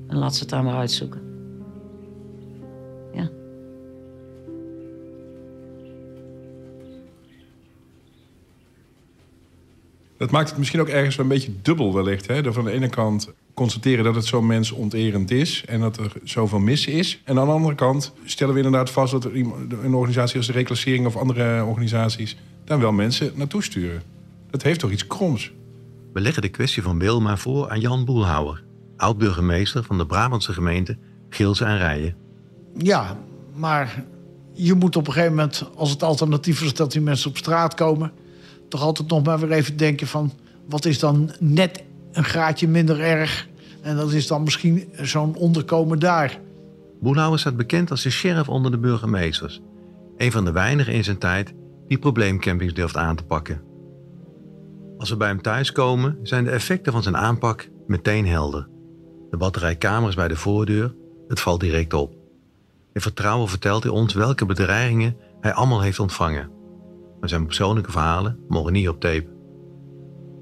En 0.08 0.18
laat 0.18 0.34
ze 0.36 0.40
het 0.40 0.50
daar 0.50 0.64
maar 0.64 0.76
uitzoeken. 0.76 1.22
Ja. 3.14 3.30
Dat 10.18 10.32
maakt 10.32 10.50
het 10.50 10.58
misschien 10.58 10.80
ook 10.80 10.88
ergens 10.88 11.18
een 11.18 11.28
beetje 11.28 11.52
dubbel 11.62 11.94
wellicht. 11.94 12.28
Hè? 12.28 12.54
Van 12.54 12.64
de 12.64 12.72
ene 12.72 12.90
kant 12.90 13.34
constateren 13.54 14.04
dat 14.04 14.16
het 14.16 14.26
zo 14.26 14.42
mensonterend 14.42 15.32
is... 15.32 15.64
en 15.68 15.80
dat 15.80 15.98
er 15.98 16.14
zoveel 16.24 16.60
mis 16.60 16.88
is. 16.88 17.22
En 17.24 17.40
aan 17.40 17.46
de 17.46 17.52
andere 17.52 17.76
kant 17.76 18.14
stellen 18.26 18.54
we 18.54 18.62
inderdaad 18.62 18.90
vast... 18.90 19.12
dat 19.12 19.26
een 19.26 19.94
organisatie 19.94 20.38
als 20.38 20.48
de 20.48 20.54
reclassering 20.54 21.06
of 21.06 21.16
andere 21.16 21.64
organisaties... 21.64 22.38
daar 22.64 22.80
wel 22.80 22.92
mensen 22.92 23.32
naartoe 23.36 23.64
sturen. 23.64 24.02
Dat 24.50 24.64
heeft 24.64 24.80
toch 24.80 24.92
iets 24.92 25.08
kroms? 25.08 25.52
We 26.14 26.22
leggen 26.22 26.42
de 26.42 26.50
kwestie 26.50 26.84
van 26.84 27.00
Wil 27.00 27.22
maar 27.22 27.38
voor 27.38 27.70
aan 27.70 27.80
Jan 27.80 28.06
Boelhouwer, 28.06 28.64
oud-burgemeester 28.98 29.84
van 29.84 29.98
de 29.98 30.06
Brabantse 30.06 30.54
gemeente 30.54 30.98
Geelse 31.30 31.66
en 31.66 31.78
Rijen. 31.78 32.16
Ja, 32.78 33.18
maar 33.54 34.04
je 34.54 34.74
moet 34.74 34.96
op 34.96 35.08
een 35.08 35.14
gegeven 35.14 35.36
moment, 35.36 35.70
als 35.76 35.90
het 35.90 36.04
alternatief 36.04 36.62
is 36.62 36.74
dat 36.74 36.92
die 36.92 37.02
mensen 37.02 37.30
op 37.30 37.38
straat 37.38 37.74
komen, 37.74 38.12
toch 38.70 38.82
altijd 38.82 39.10
nog 39.10 39.24
maar 39.24 39.40
weer 39.40 39.52
even 39.52 39.78
denken 39.78 40.08
van 40.08 40.32
wat 40.70 40.86
is 40.86 41.00
dan 41.00 41.32
net 41.40 41.84
een 42.12 42.24
graadje 42.24 42.68
minder 42.68 43.00
erg 43.00 43.48
en 43.82 43.96
dat 43.96 44.12
is 44.12 44.28
dan 44.28 44.44
misschien 44.44 44.90
zo'n 45.02 45.36
onderkomen 45.36 46.00
daar. 46.00 46.40
Boelhouwer 47.00 47.40
staat 47.40 47.58
bekend 47.58 47.92
als 47.92 48.04
de 48.04 48.10
sheriff 48.10 48.50
onder 48.50 48.72
de 48.72 48.78
burgemeesters. 48.78 49.62
Een 50.18 50.32
van 50.32 50.46
de 50.46 50.52
weinigen 50.52 50.94
in 50.94 51.04
zijn 51.04 51.18
tijd 51.18 51.54
die 51.88 51.98
probleemcampings 51.98 52.74
durft 52.74 52.98
aan 52.98 53.16
te 53.16 53.24
pakken. 53.24 53.71
Als 55.02 55.10
we 55.10 55.18
bij 55.18 55.28
hem 55.28 55.42
thuiskomen, 55.42 56.20
zijn 56.24 56.44
de 56.44 56.50
effecten 56.50 56.92
van 56.92 57.04
zijn 57.04 57.18
aanpak 57.18 57.70
meteen 57.88 58.28
helder. 58.28 58.68
De 59.30 59.38
batterij 59.38 59.76
kamers 59.76 60.16
bij 60.16 60.28
de 60.28 60.36
voordeur, 60.36 60.96
het 61.28 61.40
valt 61.40 61.60
direct 61.60 61.94
op. 61.94 62.14
In 62.94 63.02
vertrouwen 63.02 63.50
vertelt 63.50 63.84
hij 63.84 63.92
ons 63.92 64.14
welke 64.14 64.46
bedreigingen 64.46 65.16
hij 65.40 65.54
allemaal 65.54 65.82
heeft 65.82 66.00
ontvangen. 66.00 66.50
Maar 67.20 67.30
zijn 67.30 67.46
persoonlijke 67.46 67.92
verhalen 67.92 68.40
mogen 68.48 68.74
niet 68.74 68.90
op 68.90 69.00
tape. 69.00 69.28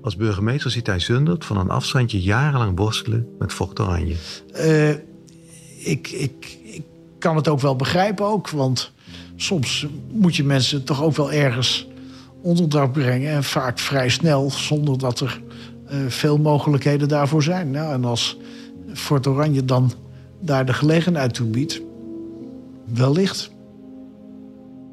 Als 0.01 0.15
burgemeester 0.15 0.71
ziet 0.71 0.87
hij 0.87 0.99
Zundert 0.99 1.45
van 1.45 1.57
een 1.57 1.69
afstandje 1.69 2.21
jarenlang 2.21 2.77
worstelen 2.77 3.27
met 3.37 3.53
vocht 3.53 3.79
oranje. 3.79 4.15
Uh, 4.55 4.89
ik, 5.85 6.07
ik, 6.07 6.57
ik 6.63 6.83
kan 7.19 7.35
het 7.35 7.47
ook 7.47 7.59
wel 7.59 7.75
begrijpen 7.75 8.25
ook, 8.25 8.49
want 8.49 8.91
soms 9.35 9.87
moet 10.11 10.35
je 10.35 10.43
mensen 10.43 10.83
toch 10.83 11.03
ook 11.03 11.15
wel 11.15 11.31
ergens 11.31 11.87
onderdak 12.41 12.91
brengen. 12.91 13.31
En 13.31 13.43
vaak 13.43 13.79
vrij 13.79 14.09
snel, 14.09 14.51
zonder 14.51 14.97
dat 14.97 15.19
er 15.19 15.41
uh, 15.91 15.97
veel 16.07 16.37
mogelijkheden 16.37 17.07
daarvoor 17.07 17.43
zijn. 17.43 17.71
Nou, 17.71 17.93
en 17.93 18.05
als 18.05 18.37
Fort 18.93 19.27
Oranje 19.27 19.65
dan 19.65 19.91
daar 20.39 20.65
de 20.65 20.73
gelegenheid 20.73 21.33
toe 21.33 21.47
biedt, 21.47 21.81
wellicht. 22.93 23.51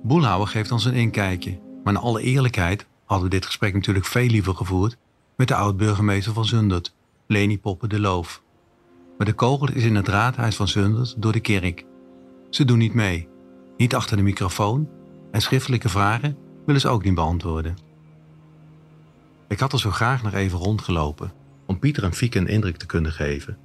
Boelhouwer 0.03 0.49
geeft 0.49 0.73
ons 0.73 0.85
een 0.85 0.95
inkijkje. 0.95 1.59
Maar 1.85 1.95
in 1.95 2.01
alle 2.01 2.23
eerlijkheid 2.23 2.87
hadden 3.05 3.29
we 3.29 3.35
dit 3.35 3.47
gesprek 3.47 3.75
natuurlijk 3.75 4.07
veel 4.07 4.27
liever 4.27 4.55
gevoerd 4.55 4.97
met 5.37 5.49
de 5.49 5.55
oud-burgemeester 5.55 6.33
van 6.33 6.45
Zundert, 6.45 6.95
Leni 7.27 7.59
Poppen 7.59 7.89
de 7.89 8.01
Loof. 8.01 8.43
Maar 9.19 9.27
de 9.27 9.33
kogel 9.33 9.69
is 9.73 9.85
in 9.85 9.95
het 9.95 10.09
raadhuis 10.09 10.57
van 10.57 10.69
Zundert 10.69 11.15
door 11.23 11.33
de 11.33 11.41
kerk. 11.41 11.85
Ze 12.51 12.65
doen 12.65 12.79
niet 12.79 12.95
mee, 12.95 13.29
niet 13.77 13.95
achter 13.95 14.17
de 14.17 14.23
microfoon 14.23 14.89
en 15.31 15.41
schriftelijke 15.41 15.89
vragen 15.89 16.37
willen 16.67 16.81
ze 16.81 16.89
ook 16.89 17.05
niet 17.05 17.15
beantwoorden. 17.15 17.77
Ik 19.49 19.61
had 19.61 19.73
er 19.73 19.79
zo 19.79 19.91
graag 19.91 20.23
nog 20.23 20.33
even 20.33 20.59
rondgelopen 20.59 21.33
om 21.67 21.79
Pieter 21.79 22.05
en 22.05 22.15
Fieke 22.15 22.39
een 22.39 22.47
indruk 22.47 22.77
te 22.77 22.87
kunnen 22.87 23.13
geven. 23.13 23.59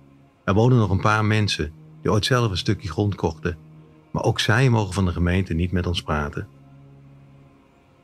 Er 0.43 0.53
wonen 0.53 0.77
nog 0.77 0.89
een 0.89 1.01
paar 1.01 1.25
mensen 1.25 1.71
die 2.01 2.11
ooit 2.11 2.25
zelf 2.25 2.51
een 2.51 2.57
stukje 2.57 2.89
grond 2.89 3.15
kochten, 3.15 3.57
maar 4.11 4.23
ook 4.23 4.39
zij 4.39 4.69
mogen 4.69 4.93
van 4.93 5.05
de 5.05 5.11
gemeente 5.11 5.53
niet 5.53 5.71
met 5.71 5.87
ons 5.87 6.01
praten. 6.01 6.47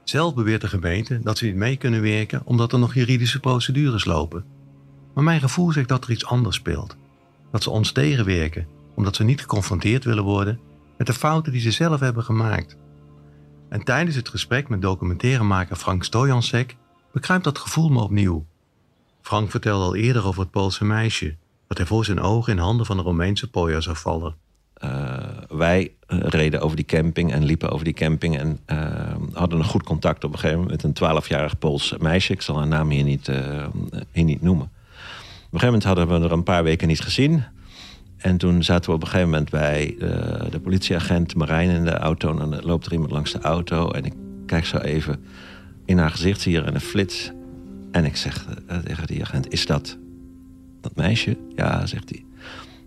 Zelf 0.04 0.34
beweert 0.34 0.62
de 0.62 0.68
gemeente 0.68 1.20
dat 1.20 1.38
ze 1.38 1.46
niet 1.46 1.56
mee 1.56 1.78
kunnen 1.78 2.02
werken 2.02 2.42
omdat 2.46 2.74
er 2.74 2.80
nog 2.80 2.94
juridische 2.94 3.40
procedures 3.40 4.06
lopen. 4.06 4.46
Maar 5.14 5.24
mijn 5.24 5.40
gevoel 5.40 5.72
zegt 5.72 5.90
dat 5.90 6.04
er 6.04 6.12
iets 6.12 6.26
anders 6.26 6.56
speelt. 6.56 6.96
Dat 7.52 7.64
ze 7.64 7.70
ons 7.70 7.92
tegenwerken 7.92 8.68
omdat 8.96 9.16
ze 9.16 9.24
niet 9.24 9.42
geconfronteerd 9.42 10.04
willen 10.04 10.24
worden 10.24 10.60
met 10.98 11.08
de 11.08 11.14
fouten 11.14 11.52
die 11.52 11.62
ze 11.62 11.72
zelf 11.72 12.00
hebben 12.00 12.24
gemaakt. 12.24 12.78
En 13.70 13.84
tijdens 13.84 14.16
het 14.16 14.30
gesprek 14.30 14.70
met 14.70 14.82
documentairemaker 14.82 15.76
Frank 15.76 16.04
Stojansek 16.04 16.76
bekruipt 17.12 17.44
dat 17.44 17.58
gevoel 17.58 17.90
me 17.90 18.02
opnieuw. 18.02 18.46
Frank 19.22 19.52
vertelde 19.52 19.86
al 19.86 19.96
eerder 19.96 20.26
over 20.26 20.42
het 20.42 20.52
Poolse 20.52 20.86
meisje, 20.86 21.36
dat 21.68 21.78
hij 21.78 21.88
voor 21.88 22.06
zijn 22.06 22.20
ogen 22.20 22.54
in 22.54 22.60
handen 22.60 22.86
van 22.86 22.98
de 22.98 23.04
Romeinse 23.04 23.50
pooier 23.50 23.82
zou 23.82 23.98
vallen. 23.98 24.36
Uh, 24.84 25.18
wij 25.50 25.92
uh, 26.08 26.20
reden 26.22 26.62
over 26.62 26.76
die 26.76 26.86
camping 26.86 27.32
en 27.32 27.44
liepen 27.44 27.70
over 27.70 27.86
die 27.86 27.94
camping 27.94 28.38
en 28.38 28.60
uh, 28.68 29.16
hadden 29.34 29.60
een 29.60 29.66
goed 29.66 29.84
contact 29.84 30.24
op 30.24 30.34
een 30.34 30.40
gegeven 30.40 30.62
moment 30.62 30.84
met 30.84 31.02
een 31.02 31.22
12-jarig 31.22 31.58
Pools 31.58 31.96
meisje. 31.98 32.34
Ik 32.34 32.42
zal 32.42 32.58
haar 32.58 32.68
naam 32.68 32.90
hier 32.90 33.04
niet, 33.04 33.28
hier 34.12 34.24
niet 34.24 34.42
noemen. 34.42 34.66
Op 34.66 35.54
een 35.54 35.60
gegeven 35.60 35.66
moment 35.66 35.84
hadden 35.84 36.08
we 36.08 36.26
er 36.26 36.32
een 36.32 36.44
paar 36.44 36.64
weken 36.64 36.88
niet 36.88 37.02
gezien. 37.02 37.46
En 38.18 38.38
toen 38.38 38.64
zaten 38.64 38.90
we 38.90 38.96
op 38.96 39.02
een 39.02 39.08
gegeven 39.08 39.30
moment 39.30 39.50
bij 39.50 39.96
de, 40.00 40.48
de 40.50 40.60
politieagent 40.60 41.36
Marijn 41.36 41.70
in 41.70 41.84
de 41.84 41.98
auto. 41.98 42.30
En 42.32 42.50
dan 42.50 42.62
loopt 42.64 42.86
er 42.86 42.92
iemand 42.92 43.12
langs 43.12 43.32
de 43.32 43.40
auto. 43.40 43.92
En 43.92 44.06
ik 44.06 44.14
kijk 44.46 44.66
zo 44.66 44.78
even 44.78 45.20
in 45.86 45.98
haar 45.98 46.12
gezicht, 46.12 46.42
zie 46.42 46.58
er 46.58 46.68
een 46.68 46.82
flits. 46.82 47.32
En 47.92 48.06
ik 48.06 48.16
zeg 48.16 48.46
uh, 48.72 48.78
tegen 48.78 49.08
die 49.08 49.22
agent, 49.22 49.52
is 49.52 49.66
dat 49.66 49.98
dat 50.82 50.96
meisje? 50.96 51.38
Ja, 51.56 51.86
zegt 51.86 52.10
hij. 52.10 52.26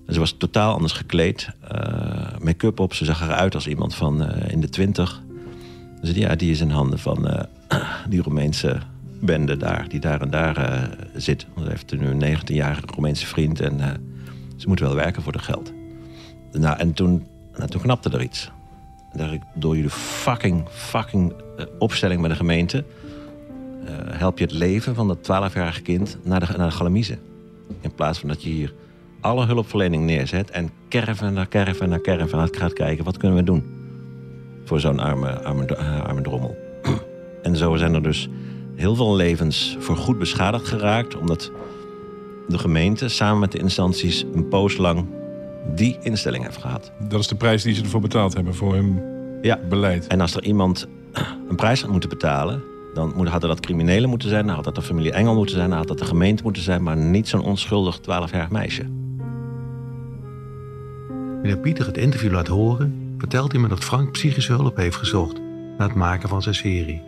En 0.06 0.14
ze 0.14 0.20
was 0.20 0.32
totaal 0.38 0.75
anders 0.75 0.92
gekleed. 0.92 1.49
Uh, 1.72 2.38
Make-up 2.38 2.80
op. 2.80 2.94
Ze 2.94 3.04
zag 3.04 3.22
eruit 3.22 3.54
als 3.54 3.66
iemand 3.66 3.94
van 3.94 4.32
in 4.32 4.60
de 4.60 4.68
twintig. 4.68 5.22
Dus 6.00 6.10
ja, 6.10 6.34
die 6.34 6.50
is 6.50 6.60
in 6.60 6.70
handen 6.70 6.99
van 6.99 7.46
die 8.08 8.22
Roemeense 8.22 8.78
bende 9.20 9.56
daar. 9.56 9.88
Die 9.88 10.00
daar 10.00 10.20
en 10.20 10.30
daar 10.30 10.88
zit. 11.14 11.46
Ze 11.58 11.68
heeft 11.68 11.99
nu 11.99 12.06
een 12.06 12.38
19-jarige 12.38 12.82
Roemeense 12.87 13.26
vriend. 13.26 13.60
En 13.60 13.80
ze 14.61 14.69
moet 14.69 14.81
wel 14.81 14.95
werken 14.95 15.23
voor 15.23 15.33
de 15.33 15.38
geld. 15.38 15.73
Nou, 16.52 16.79
en 16.79 16.93
toen, 16.93 17.26
nou, 17.57 17.71
toen 17.71 17.81
knapte 17.81 18.11
er 18.11 18.23
iets. 18.23 18.50
Door 19.55 19.75
jullie 19.75 19.90
fucking, 19.90 20.69
fucking 20.69 21.33
opstelling 21.79 22.21
met 22.21 22.31
de 22.31 22.37
gemeente... 22.37 22.85
help 24.11 24.38
je 24.38 24.45
het 24.45 24.52
leven 24.52 24.95
van 24.95 25.09
dat 25.09 25.19
12-jarige 25.19 25.83
kind 25.83 26.19
naar 26.23 26.40
de, 26.40 26.47
naar 26.57 26.69
de 26.69 26.75
Galamiezen. 26.75 27.19
In 27.81 27.95
plaats 27.95 28.19
van 28.19 28.29
dat 28.29 28.43
je 28.43 28.49
hier 28.49 28.75
alle 29.21 29.47
hulpverlening 29.47 30.05
neerzet 30.05 30.50
en 30.50 30.71
caravan 30.88 31.33
naar 31.33 31.49
caravan 31.49 31.88
naar 31.88 32.00
caravan 32.00 32.49
gaat 32.55 32.73
kijken 32.73 33.05
wat 33.05 33.17
kunnen 33.17 33.38
we 33.38 33.45
doen 33.45 33.64
voor 34.64 34.81
zo'n 34.81 34.99
arme, 34.99 35.43
arme, 35.43 35.64
eh, 35.67 36.00
arme 36.00 36.21
drommel. 36.21 36.57
en 37.43 37.57
zo 37.57 37.76
zijn 37.76 37.95
er 37.95 38.02
dus 38.02 38.29
heel 38.75 38.95
veel 38.95 39.17
levens 39.17 39.76
voor 39.79 39.97
goed 39.97 40.19
beschadigd 40.19 40.69
geraakt, 40.69 41.17
omdat 41.17 41.50
de 42.50 42.59
gemeente 42.59 43.09
samen 43.09 43.38
met 43.38 43.52
de 43.52 43.59
instanties 43.59 44.25
een 44.35 44.49
poos 44.49 44.76
lang 44.76 45.07
die 45.75 45.99
instelling 46.02 46.45
heeft 46.45 46.57
gehad. 46.57 46.92
Dat 47.09 47.21
is 47.21 47.26
de 47.26 47.35
prijs 47.35 47.62
die 47.62 47.75
ze 47.75 47.83
ervoor 47.83 48.00
betaald 48.00 48.35
hebben 48.35 48.54
voor 48.54 48.75
hun 48.75 49.02
ja. 49.42 49.59
beleid. 49.69 50.07
En 50.07 50.21
als 50.21 50.35
er 50.35 50.45
iemand 50.45 50.88
een 51.49 51.57
prijs 51.57 51.80
had 51.80 51.90
moeten 51.90 52.09
betalen, 52.09 52.62
dan 52.95 53.26
had 53.26 53.40
dat 53.40 53.61
criminelen 53.61 54.09
moeten 54.09 54.28
zijn, 54.28 54.47
dan 54.47 54.54
had 54.54 54.64
dat 54.64 54.75
de 54.75 54.83
familie 54.83 55.12
Engel 55.12 55.35
moeten 55.35 55.54
zijn, 55.54 55.69
dan 55.69 55.78
had 55.78 55.88
dat 55.88 55.99
de 55.99 56.04
gemeente 56.04 56.42
moeten 56.42 56.62
zijn, 56.62 56.83
maar 56.83 56.97
niet 56.97 57.28
zo'n 57.28 57.42
onschuldig 57.42 58.00
12-jarig 58.00 58.50
meisje. 58.50 58.87
Wanneer 61.35 61.59
Pieter 61.59 61.87
het 61.87 61.97
interview 61.97 62.33
laat 62.33 62.47
horen, 62.47 63.14
vertelt 63.19 63.52
hij 63.52 63.61
me 63.61 63.69
dat 63.69 63.85
Frank 63.85 64.12
psychische 64.12 64.52
hulp 64.52 64.76
heeft 64.76 64.97
gezocht 64.97 65.40
na 65.78 65.87
het 65.87 65.95
maken 65.95 66.28
van 66.28 66.42
zijn 66.42 66.54
serie. 66.54 67.02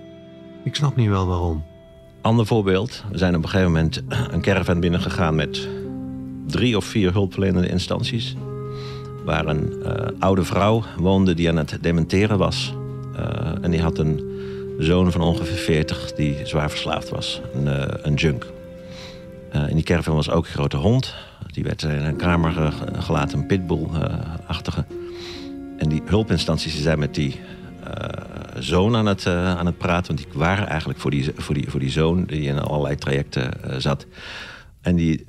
Ik 0.65 0.75
snap 0.75 0.97
niet 0.97 1.09
wel 1.09 1.27
waarom. 1.27 1.65
Ander 2.23 2.47
voorbeeld. 2.47 3.05
We 3.11 3.19
zijn 3.19 3.37
op 3.37 3.43
een 3.43 3.49
gegeven 3.49 3.73
moment 3.73 4.02
een 4.31 4.41
caravan 4.41 4.81
binnengegaan 4.81 5.35
met 5.35 5.69
drie 6.47 6.76
of 6.76 6.85
vier 6.85 7.12
hulpverlenende 7.12 7.69
instanties. 7.69 8.37
Waar 9.25 9.47
een 9.47 9.73
uh, 9.83 9.93
oude 10.19 10.45
vrouw 10.45 10.83
woonde 10.97 11.35
die 11.35 11.49
aan 11.49 11.57
het 11.57 11.79
dementeren 11.81 12.38
was. 12.38 12.75
Uh, 13.17 13.21
en 13.61 13.71
die 13.71 13.83
had 13.83 13.99
een 13.99 14.23
zoon 14.79 15.12
van 15.12 15.21
ongeveer 15.21 15.57
40 15.57 16.12
die 16.12 16.37
zwaar 16.47 16.71
verslaafd 16.71 17.09
was. 17.09 17.41
Een, 17.55 17.67
uh, 17.67 17.85
een 18.02 18.14
junk. 18.14 18.47
in 19.69 19.75
die 19.75 19.85
caravan 19.85 20.14
was 20.14 20.31
ook 20.31 20.45
een 20.45 20.52
grote 20.52 20.76
hond. 20.76 21.14
Die 21.47 21.64
werd 21.64 21.83
in 21.83 21.91
een 21.91 22.17
kamer 22.17 22.73
gelaten, 22.99 23.38
een 23.38 23.47
pitbull-achtige. 23.47 24.85
En 25.79 25.88
die 25.88 26.02
hulpinstanties 26.05 26.83
zijn 26.83 26.99
met 26.99 27.14
die 27.14 27.41
zoon 28.59 28.97
aan 28.97 29.07
het, 29.07 29.25
uh, 29.25 29.57
aan 29.57 29.67
het 29.67 29.79
praten. 29.79 30.15
Want 30.15 30.29
die 30.29 30.41
waren 30.41 30.69
eigenlijk 30.69 31.01
voor 31.01 31.11
die, 31.11 31.31
voor 31.37 31.55
die, 31.55 31.71
voor 31.71 31.81
die 31.81 31.91
zoon 31.91 32.25
die 32.25 32.43
in 32.43 32.59
allerlei 32.59 32.97
trajecten 32.97 33.51
uh, 33.67 33.75
zat. 33.79 34.07
En 34.81 34.97
die 34.97 35.25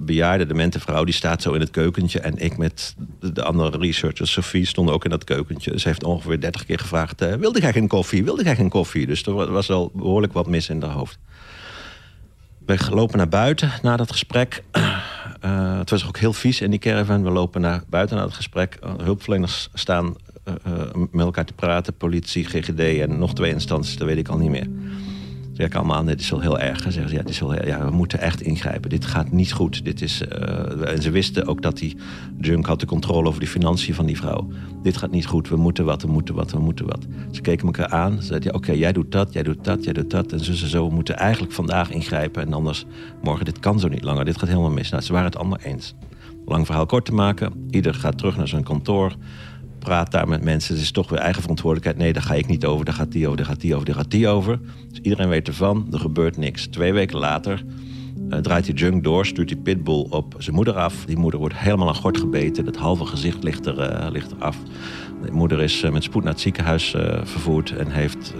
bejaarde 0.00 0.46
demente 0.46 0.80
vrouw 0.80 1.04
die 1.04 1.14
staat 1.14 1.42
zo 1.42 1.52
in 1.52 1.60
het 1.60 1.70
keukentje. 1.70 2.20
En 2.20 2.36
ik 2.36 2.56
met 2.56 2.94
de 3.20 3.42
andere 3.42 3.78
researchers, 3.78 4.32
Sophie, 4.32 4.66
stonden 4.66 4.94
ook 4.94 5.04
in 5.04 5.10
dat 5.10 5.24
keukentje. 5.24 5.78
Ze 5.78 5.88
heeft 5.88 6.04
ongeveer 6.04 6.40
dertig 6.40 6.64
keer 6.64 6.78
gevraagd... 6.78 7.38
wilde 7.38 7.60
jij 7.60 7.72
geen 7.72 7.88
koffie? 7.88 8.24
Wilde 8.24 8.44
jij 8.44 8.56
geen 8.56 8.68
koffie? 8.68 9.06
Dus 9.06 9.22
er 9.22 9.52
was 9.52 9.70
al 9.70 9.90
behoorlijk 9.94 10.32
wat 10.32 10.46
mis 10.46 10.68
in 10.68 10.82
haar 10.82 10.90
hoofd. 10.90 11.18
We 12.68 12.90
lopen 12.90 13.18
naar 13.18 13.28
buiten 13.28 13.72
na 13.82 13.96
dat 13.96 14.10
gesprek. 14.10 14.62
Uh, 14.72 15.78
het 15.78 15.90
was 15.90 16.06
ook 16.06 16.18
heel 16.18 16.32
vies 16.32 16.60
in 16.60 16.70
die 16.70 16.78
caravan. 16.78 17.22
We 17.22 17.30
lopen 17.30 17.60
naar 17.60 17.82
buiten 17.88 18.16
naar 18.16 18.24
het 18.24 18.34
gesprek. 18.34 18.78
Uh, 18.84 18.92
hulpverleners 18.96 19.68
staan 19.74 20.06
uh, 20.06 20.12
met 21.10 21.24
elkaar 21.24 21.44
te 21.44 21.52
praten. 21.52 21.94
Politie, 21.94 22.44
GGD 22.44 22.80
en 22.80 23.18
nog 23.18 23.34
twee 23.34 23.52
instanties, 23.52 23.96
dat 23.96 24.06
weet 24.06 24.16
ik 24.18 24.28
al 24.28 24.38
niet 24.38 24.50
meer. 24.50 24.68
Ze 25.58 25.64
zeggen 25.64 25.80
allemaal, 25.84 26.04
dit 26.04 26.20
is 26.20 26.30
wel 26.30 26.40
heel 26.40 26.58
erg. 26.58 26.82
Ze 26.82 26.90
zeggen, 26.90 27.12
ja, 27.12 27.22
dit 27.22 27.28
is 27.30 27.40
wel, 27.40 27.66
ja, 27.66 27.84
we 27.84 27.90
moeten 27.90 28.20
echt 28.20 28.40
ingrijpen. 28.40 28.90
Dit 28.90 29.06
gaat 29.06 29.32
niet 29.32 29.52
goed. 29.52 29.84
Dit 29.84 30.02
is, 30.02 30.22
en 30.84 31.02
ze 31.02 31.10
wisten 31.10 31.46
ook 31.46 31.62
dat 31.62 31.78
die 31.78 31.96
junk 32.40 32.66
had 32.66 32.80
de 32.80 32.86
controle 32.86 33.28
over 33.28 33.40
de 33.40 33.46
financiën 33.46 33.94
van 33.94 34.06
die 34.06 34.16
vrouw. 34.16 34.48
Dit 34.82 34.96
gaat 34.96 35.10
niet 35.10 35.26
goed. 35.26 35.48
We 35.48 35.56
moeten 35.56 35.84
wat, 35.84 36.02
we 36.02 36.08
moeten 36.08 36.34
wat, 36.34 36.52
we 36.52 36.58
moeten 36.58 36.86
wat. 36.86 37.06
Ze 37.30 37.40
keken 37.40 37.66
elkaar 37.66 37.88
aan. 37.88 38.16
Ze 38.20 38.26
zeiden, 38.26 38.54
oké, 38.54 38.72
jij 38.72 38.92
doet 38.92 39.12
dat, 39.12 39.32
jij 39.32 39.42
doet 39.42 39.64
dat, 39.64 39.84
jij 39.84 39.92
doet 39.92 40.10
dat. 40.10 40.32
En 40.32 40.38
ze 40.38 40.44
zeiden, 40.44 40.68
zo, 40.68 40.88
we 40.88 40.94
moeten 40.94 41.16
eigenlijk 41.16 41.52
vandaag 41.52 41.90
ingrijpen. 41.90 42.42
En 42.42 42.52
anders 42.52 42.84
morgen, 43.22 43.44
dit 43.44 43.58
kan 43.58 43.80
zo 43.80 43.88
niet 43.88 44.04
langer. 44.04 44.24
Dit 44.24 44.38
gaat 44.38 44.48
helemaal 44.48 44.70
mis. 44.70 44.90
Nou, 44.90 45.02
ze 45.02 45.12
waren 45.12 45.26
het 45.26 45.36
allemaal 45.36 45.58
eens. 45.58 45.94
Lang 46.46 46.66
verhaal 46.66 46.86
kort 46.86 47.04
te 47.04 47.14
maken. 47.14 47.66
Ieder 47.70 47.94
gaat 47.94 48.18
terug 48.18 48.36
naar 48.36 48.48
zijn 48.48 48.62
kantoor 48.64 49.16
praat 49.78 50.10
daar 50.10 50.28
met 50.28 50.44
mensen. 50.44 50.74
Het 50.74 50.82
is 50.82 50.90
toch 50.90 51.10
weer 51.10 51.18
eigen 51.18 51.40
verantwoordelijkheid. 51.40 52.02
Nee, 52.02 52.12
daar 52.12 52.22
ga 52.22 52.34
ik 52.34 52.46
niet 52.46 52.66
over. 52.66 52.84
Daar 52.84 52.94
gaat 52.94 53.12
die 53.12 53.26
over, 53.26 53.36
daar 53.36 53.46
gaat 53.46 53.60
die 53.60 53.74
over, 53.74 53.86
daar 53.86 53.94
gaat 53.94 54.10
die 54.10 54.28
over. 54.28 54.60
Dus 54.88 55.00
iedereen 55.00 55.28
weet 55.28 55.48
ervan. 55.48 55.88
Er 55.92 55.98
gebeurt 55.98 56.36
niks. 56.36 56.66
Twee 56.66 56.92
weken 56.92 57.18
later 57.18 57.64
uh, 58.28 58.38
draait 58.38 58.64
die 58.64 58.74
junk 58.74 59.04
door, 59.04 59.26
stuurt 59.26 59.48
die 59.48 59.56
pitbull 59.56 60.06
op 60.10 60.34
zijn 60.38 60.56
moeder 60.56 60.74
af. 60.74 61.04
Die 61.04 61.16
moeder 61.16 61.40
wordt 61.40 61.56
helemaal 61.56 61.88
aan 61.88 61.94
gort 61.94 62.18
gebeten. 62.18 62.66
Het 62.66 62.76
halve 62.76 63.04
gezicht 63.04 63.42
ligt 63.42 63.66
er, 63.66 64.02
uh, 64.04 64.10
ligt 64.10 64.40
af. 64.40 64.56
De 65.22 65.30
moeder 65.32 65.60
is 65.60 65.82
uh, 65.82 65.90
met 65.90 66.02
spoed 66.02 66.22
naar 66.22 66.32
het 66.32 66.42
ziekenhuis 66.42 66.90
vervoerd... 67.22 67.76
en 67.76 67.90
heeft 67.90 68.34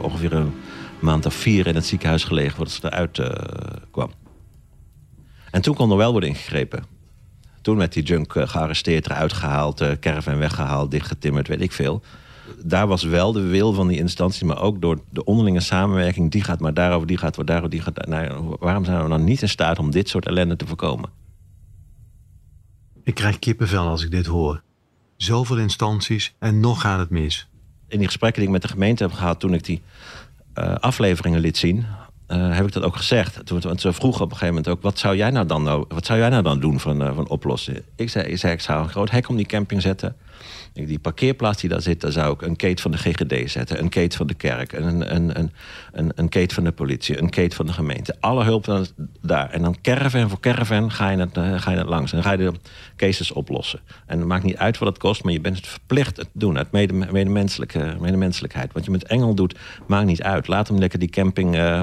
ongeveer 0.00 0.32
een 0.32 0.52
maand 1.00 1.26
of 1.26 1.34
vier 1.34 1.66
in 1.66 1.74
het 1.74 1.86
ziekenhuis 1.86 2.24
gelegen... 2.24 2.56
voordat 2.56 2.74
ze 2.74 2.86
eruit 2.86 3.20
kwam. 3.90 4.10
En 5.50 5.62
toen 5.62 5.74
kon 5.74 5.90
er 5.90 5.96
wel 5.96 6.10
worden 6.12 6.28
ingegrepen. 6.28 6.97
Toen 7.68 7.76
werd 7.76 7.92
die 7.92 8.02
junk 8.02 8.32
gearresteerd, 8.38 9.06
eruit 9.06 9.32
gehaald... 9.32 9.98
caravan 10.00 10.38
weggehaald, 10.38 10.90
dichtgetimmerd, 10.90 11.48
weet 11.48 11.60
ik 11.60 11.72
veel 11.72 12.02
daar 12.64 12.86
was 12.86 13.02
wel 13.02 13.32
de 13.32 13.40
wil 13.40 13.72
van 13.72 13.88
die 13.88 13.98
instantie, 13.98 14.46
maar 14.46 14.60
ook 14.60 14.80
door 14.80 15.00
de 15.10 15.24
onderlinge 15.24 15.60
samenwerking. 15.60 16.30
Die 16.30 16.44
gaat 16.44 16.60
maar 16.60 16.74
daarover, 16.74 17.06
die 17.06 17.16
gaat 17.16 17.36
maar 17.36 17.44
daarover, 17.44 17.70
die 17.70 17.80
gaat 17.80 18.06
nou, 18.06 18.56
Waarom 18.60 18.84
zijn 18.84 19.02
we 19.02 19.08
dan 19.08 19.24
niet 19.24 19.42
in 19.42 19.48
staat 19.48 19.78
om 19.78 19.90
dit 19.90 20.08
soort 20.08 20.26
ellende 20.26 20.56
te 20.56 20.66
voorkomen? 20.66 21.10
Ik 23.02 23.14
krijg 23.14 23.38
kippenvel 23.38 23.86
als 23.86 24.04
ik 24.04 24.10
dit 24.10 24.26
hoor. 24.26 24.62
Zoveel 25.16 25.58
instanties 25.58 26.34
en 26.38 26.60
nog 26.60 26.80
gaat 26.80 26.98
het 26.98 27.10
mis. 27.10 27.48
In 27.88 27.98
die 27.98 28.06
gesprekken 28.06 28.40
die 28.40 28.48
ik 28.48 28.54
met 28.54 28.62
de 28.62 28.74
gemeente 28.74 29.02
heb 29.02 29.12
gehad 29.12 29.40
toen 29.40 29.54
ik 29.54 29.64
die 29.64 29.82
uh, 30.54 30.74
afleveringen 30.74 31.40
liet 31.40 31.56
zien, 31.56 31.86
uh, 32.28 32.56
heb 32.56 32.66
ik 32.66 32.72
dat 32.72 32.82
ook 32.82 32.96
gezegd. 32.96 33.46
Toen, 33.46 33.60
want 33.60 33.80
ze 33.80 33.92
vroegen 33.92 34.24
op 34.24 34.30
een 34.30 34.36
gegeven 34.36 34.54
moment 34.54 34.74
ook: 34.74 34.82
wat 34.82 34.98
zou 34.98 35.16
jij 35.16 35.30
nou 35.30 35.46
dan, 35.46 35.62
nou, 35.62 35.84
wat 35.88 36.06
zou 36.06 36.18
jij 36.18 36.28
nou 36.28 36.42
dan 36.42 36.60
doen 36.60 36.80
van, 36.80 37.02
uh, 37.02 37.14
van 37.14 37.28
oplossen? 37.28 37.84
Ik 37.96 38.10
zei, 38.10 38.26
ik 38.26 38.60
zou 38.60 38.82
een 38.82 38.88
groot 38.88 39.10
hek 39.10 39.28
om 39.28 39.36
die 39.36 39.46
camping 39.46 39.82
zetten. 39.82 40.16
Die 40.72 40.98
parkeerplaats 40.98 41.60
die 41.60 41.70
daar 41.70 41.82
zit, 41.82 42.00
daar 42.00 42.12
zou 42.12 42.34
ik 42.34 42.42
een 42.42 42.56
kate 42.56 42.82
van 42.82 42.90
de 42.90 42.98
GGD 42.98 43.50
zetten. 43.50 43.78
Een 43.78 43.88
kate 43.88 44.16
van 44.16 44.26
de 44.26 44.34
kerk. 44.34 44.72
Een, 44.72 45.14
een, 45.14 45.38
een, 45.38 45.52
een, 45.92 46.12
een 46.16 46.50
van 46.50 46.64
de 46.64 46.72
politie. 46.72 47.18
Een 47.22 47.30
kate 47.30 47.56
van 47.56 47.66
de 47.66 47.72
gemeente. 47.72 48.16
Alle 48.20 48.44
hulp 48.44 48.84
daar. 49.20 49.50
En 49.50 49.62
dan 49.62 49.76
caravan 49.82 50.28
voor 50.28 50.40
caravan 50.40 50.90
ga 50.92 51.10
je 51.10 51.18
het, 51.18 51.36
uh, 51.36 51.60
ga 51.60 51.70
je 51.70 51.76
het 51.76 51.86
langs. 51.86 52.12
En 52.12 52.16
dan 52.16 52.26
ga 52.26 52.32
je 52.32 52.50
de 52.50 52.58
cases 52.96 53.32
oplossen. 53.32 53.80
En 54.06 54.18
het 54.18 54.26
maakt 54.26 54.44
niet 54.44 54.56
uit 54.56 54.78
wat 54.78 54.88
het 54.88 54.98
kost, 54.98 55.24
maar 55.24 55.32
je 55.32 55.40
bent 55.40 55.56
het 55.56 55.66
verplicht 55.66 56.14
te 56.14 56.26
doen. 56.32 56.58
Uit 56.58 56.72
mede, 56.72 56.92
medemenselijke, 56.92 57.96
medemenselijkheid. 58.00 58.72
Wat 58.72 58.84
je 58.84 58.90
met 58.90 59.04
Engel 59.04 59.34
doet, 59.34 59.58
maakt 59.86 60.06
niet 60.06 60.22
uit. 60.22 60.48
Laat 60.48 60.68
hem 60.68 60.78
lekker 60.78 60.98
die 60.98 61.10
camping 61.10 61.56
uh, 61.56 61.82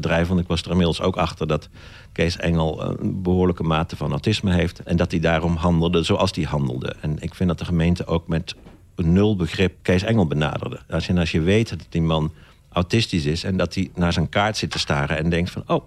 drijven. 0.00 0.28
Want 0.28 0.40
ik 0.40 0.46
was 0.46 0.62
er 0.62 0.70
inmiddels 0.70 1.00
ook 1.00 1.16
achter 1.16 1.46
dat 1.46 1.68
Kees 2.12 2.36
Engel 2.36 2.82
een 2.82 3.22
behoorlijke 3.22 3.62
mate 3.62 3.96
van 3.96 4.10
autisme 4.10 4.52
heeft. 4.52 4.82
En 4.82 4.96
dat 4.96 5.10
hij 5.10 5.20
daarom 5.20 5.56
handelde 5.56 6.02
zoals 6.02 6.30
hij 6.34 6.44
handelde. 6.44 6.94
En 7.00 7.16
ik 7.20 7.34
vind 7.34 7.48
dat 7.48 7.58
de 7.58 7.64
gemeente 7.64 8.06
ook 8.06 8.28
met 8.28 8.54
nul 8.96 9.36
begrip 9.36 9.74
Kees 9.82 10.02
Engel 10.02 10.26
benaderde. 10.26 10.80
Als 10.90 11.06
je, 11.06 11.18
als 11.18 11.30
je 11.30 11.40
weet 11.40 11.68
dat 11.68 11.86
die 11.88 12.02
man 12.02 12.32
autistisch 12.72 13.24
is 13.24 13.44
en 13.44 13.56
dat 13.56 13.74
hij 13.74 13.90
naar 13.94 14.12
zijn 14.12 14.28
kaart 14.28 14.56
zit 14.56 14.70
te 14.70 14.78
staren 14.78 15.16
en 15.16 15.30
denkt 15.30 15.50
van... 15.50 15.62
oh, 15.66 15.84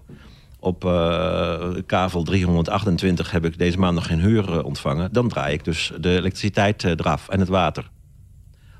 op 0.60 0.84
uh, 0.84 1.68
kavel 1.86 2.22
328 2.22 3.30
heb 3.30 3.44
ik 3.44 3.58
deze 3.58 3.78
maand 3.78 3.94
nog 3.94 4.06
geen 4.06 4.20
huur 4.20 4.52
eh, 4.52 4.64
ontvangen... 4.64 5.12
dan 5.12 5.28
draai 5.28 5.54
ik 5.54 5.64
dus 5.64 5.92
de 6.00 6.10
elektriciteit 6.10 6.84
eraf 6.84 7.28
en 7.28 7.40
het 7.40 7.48
water. 7.48 7.90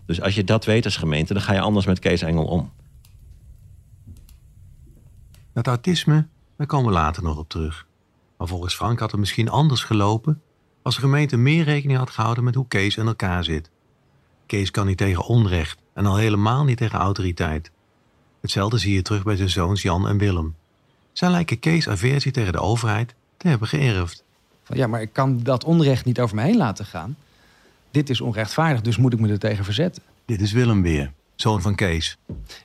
Dus 0.06 0.20
als 0.20 0.34
je 0.34 0.44
dat 0.44 0.64
weet 0.64 0.84
als 0.84 0.96
gemeente, 0.96 1.32
dan 1.32 1.42
ga 1.42 1.52
je 1.52 1.60
anders 1.60 1.86
met 1.86 1.98
Kees 1.98 2.22
Engel 2.22 2.44
om. 2.44 2.70
Dat 5.56 5.66
autisme 5.66 6.26
daar 6.56 6.66
komen 6.66 6.86
we 6.86 6.92
later 6.92 7.22
nog 7.22 7.38
op 7.38 7.48
terug. 7.48 7.86
Maar 8.36 8.48
volgens 8.48 8.74
Frank 8.74 8.98
had 8.98 9.10
het 9.10 9.20
misschien 9.20 9.48
anders 9.48 9.84
gelopen 9.84 10.42
als 10.82 10.94
de 10.94 11.00
gemeente 11.00 11.36
meer 11.36 11.64
rekening 11.64 11.98
had 11.98 12.10
gehouden 12.10 12.44
met 12.44 12.54
hoe 12.54 12.68
Kees 12.68 12.96
in 12.96 13.06
elkaar 13.06 13.44
zit. 13.44 13.70
Kees 14.46 14.70
kan 14.70 14.86
niet 14.86 14.96
tegen 14.96 15.24
onrecht 15.24 15.78
en 15.92 16.06
al 16.06 16.16
helemaal 16.16 16.64
niet 16.64 16.76
tegen 16.76 16.98
autoriteit. 16.98 17.70
Hetzelfde 18.40 18.78
zie 18.78 18.94
je 18.94 19.02
terug 19.02 19.22
bij 19.22 19.36
zijn 19.36 19.50
zoons 19.50 19.82
Jan 19.82 20.08
en 20.08 20.18
Willem. 20.18 20.54
Zij 21.12 21.30
lijken 21.30 21.58
Kees 21.58 21.88
aversie 21.88 22.32
tegen 22.32 22.52
de 22.52 22.60
overheid 22.60 23.14
te 23.36 23.48
hebben 23.48 23.68
geërfd. 23.68 24.24
ja, 24.66 24.86
maar 24.86 25.00
ik 25.00 25.12
kan 25.12 25.42
dat 25.42 25.64
onrecht 25.64 26.04
niet 26.04 26.20
over 26.20 26.36
me 26.36 26.42
heen 26.42 26.56
laten 26.56 26.84
gaan. 26.84 27.16
Dit 27.90 28.10
is 28.10 28.20
onrechtvaardig, 28.20 28.80
dus 28.80 28.96
moet 28.96 29.12
ik 29.12 29.20
me 29.20 29.28
er 29.28 29.38
tegen 29.38 29.64
verzetten. 29.64 30.02
Dit 30.24 30.40
is 30.40 30.52
Willem 30.52 30.82
weer 30.82 31.12
zoon 31.36 31.62
van 31.62 31.74
Kees. 31.74 32.16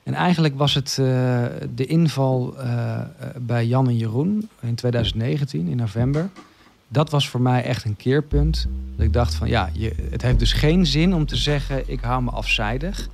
En 0.02 0.14
eigenlijk 0.14 0.56
was 0.56 0.74
het 0.74 0.96
uh, 1.00 1.06
de 1.74 1.86
inval 1.86 2.54
uh, 2.58 3.00
bij 3.36 3.66
Jan 3.66 3.88
en 3.88 3.96
Jeroen 3.96 4.48
in 4.60 4.74
2019, 4.74 5.68
in 5.68 5.76
november. 5.76 6.30
dat 6.88 7.10
was 7.10 7.28
voor 7.28 7.40
mij 7.40 7.62
echt 7.62 7.84
een 7.84 7.96
keerpunt. 7.96 8.66
Dat 8.96 9.06
ik 9.06 9.12
dacht 9.12 9.34
van 9.34 9.48
ja, 9.48 9.70
je, 9.72 9.94
het 10.10 10.22
heeft 10.22 10.38
dus 10.38 10.52
geen 10.52 10.86
zin 10.86 11.14
om 11.14 11.26
te 11.26 11.36
zeggen 11.36 11.88
ik 11.90 12.00
hou 12.00 12.22
me 12.22 12.30
afzijdig. 12.30 13.08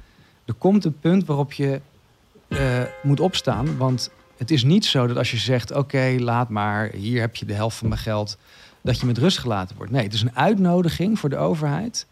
Er 0.45 0.55
komt 0.55 0.85
een 0.85 0.99
punt 1.01 1.27
waarop 1.27 1.53
je 1.53 1.81
eh, 2.49 2.83
moet 3.03 3.21
opstaan. 3.21 3.77
Want 3.77 4.11
het 4.37 4.51
is 4.51 4.65
niet 4.65 4.85
zo 4.85 5.07
dat 5.07 5.17
als 5.17 5.31
je 5.31 5.37
zegt 5.37 5.73
oké, 5.73 6.17
laat 6.19 6.49
maar, 6.49 6.91
hier 6.91 7.21
heb 7.21 7.37
je 7.37 7.47
de 7.47 7.55
helft 7.55 7.77
van 7.77 7.89
mijn 7.89 8.01
geld, 8.01 8.39
dat 8.81 9.01
je 9.01 9.07
met 9.07 9.19
rust 9.19 9.39
gelaten 9.39 9.77
wordt. 9.77 9.93
Nee, 9.93 10.03
het 10.03 10.15
is 10.15 10.23
een 10.23 10.37
uitnodiging 10.37 11.19
voor 11.19 11.29
de 11.29 11.37
overheid 11.37 12.07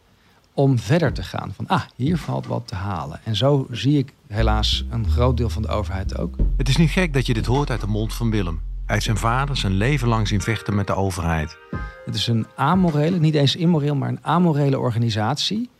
om 0.57 0.79
verder 0.79 1.13
te 1.13 1.23
gaan. 1.23 1.53
Van 1.55 1.67
ah, 1.67 1.83
hier 1.97 2.19
valt 2.19 2.47
wat 2.47 2.69
te 2.69 2.75
halen. 2.75 3.21
En 3.25 3.37
zo 3.37 3.67
zie 3.71 3.99
ik 3.99 4.13
helaas 4.27 4.85
een 4.91 5.09
groot 5.09 5.37
deel 5.37 5.51
van 5.51 5.63
de 5.63 5.69
overheid 5.69 6.19
ook. 6.19 6.37
Het 6.57 6.69
is 6.69 6.77
niet 6.77 6.91
gek 6.91 7.13
dat 7.13 7.27
je 7.27 7.35
dit 7.35 7.47
hoort 7.47 7.71
uit 7.71 7.81
de 7.81 7.87
mond 7.87 8.15
van 8.15 8.31
Willem. 8.31 8.61
Hij 8.87 9.01
zijn 9.01 9.17
vader 9.17 9.57
zijn 9.57 9.73
leven 9.73 10.09
lang 10.09 10.29
zien 10.29 10.41
vechten 10.41 10.75
met 10.75 10.87
de 10.87 10.95
overheid. 10.95 11.57
Het 12.05 12.15
is 12.15 12.27
een 12.27 12.47
amorele, 12.57 13.19
niet 13.19 13.35
eens 13.35 13.57
immoreel, 13.57 13.95
maar 13.95 14.09
een 14.09 14.25
amorele 14.25 14.79
organisatie. 14.79 15.71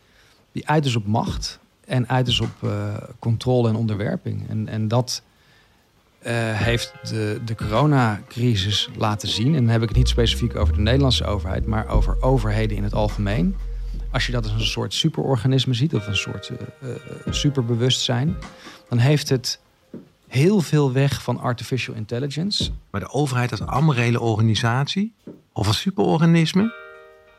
Die 0.51 0.67
uit 0.67 0.85
is 0.85 0.95
op 0.95 1.05
macht 1.05 1.59
en 1.85 2.09
uit 2.09 2.27
is 2.27 2.39
op 2.39 2.51
uh, 2.63 2.71
controle 3.19 3.69
en 3.69 3.75
onderwerping. 3.75 4.49
En, 4.49 4.67
en 4.67 4.87
dat 4.87 5.21
uh, 6.21 6.31
heeft 6.53 6.93
de, 7.03 7.41
de 7.45 7.55
coronacrisis 7.55 8.89
laten 8.97 9.29
zien. 9.29 9.55
En 9.55 9.61
dan 9.61 9.71
heb 9.71 9.81
ik 9.81 9.87
het 9.87 9.97
niet 9.97 10.07
specifiek 10.07 10.55
over 10.55 10.73
de 10.73 10.81
Nederlandse 10.81 11.25
overheid, 11.25 11.65
maar 11.65 11.87
over 11.87 12.21
overheden 12.21 12.77
in 12.77 12.83
het 12.83 12.93
algemeen. 12.93 13.55
Als 14.17 14.25
je 14.25 14.31
dat 14.31 14.43
als 14.43 14.53
een 14.53 14.65
soort 14.65 14.93
superorganisme 14.93 15.73
ziet 15.73 15.95
of 15.95 16.07
een 16.07 16.15
soort 16.15 16.49
uh, 16.81 16.89
superbewustzijn, 17.29 18.35
dan 18.89 18.97
heeft 18.97 19.29
het 19.29 19.59
heel 20.27 20.61
veel 20.61 20.91
weg 20.91 21.21
van 21.23 21.39
artificial 21.39 21.95
intelligence. 21.95 22.71
Maar 22.89 23.01
de 23.01 23.09
overheid 23.09 23.51
als 23.51 23.61
amorele 23.61 24.19
organisatie 24.19 25.13
of 25.53 25.67
als 25.67 25.79
superorganisme? 25.79 26.73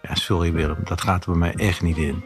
Ja, 0.02 0.14
sorry 0.14 0.52
Willem, 0.52 0.76
dat 0.84 1.00
gaat 1.00 1.24
er 1.24 1.30
bij 1.30 1.40
mij 1.40 1.54
echt 1.54 1.82
niet 1.82 1.96
in. 1.96 2.24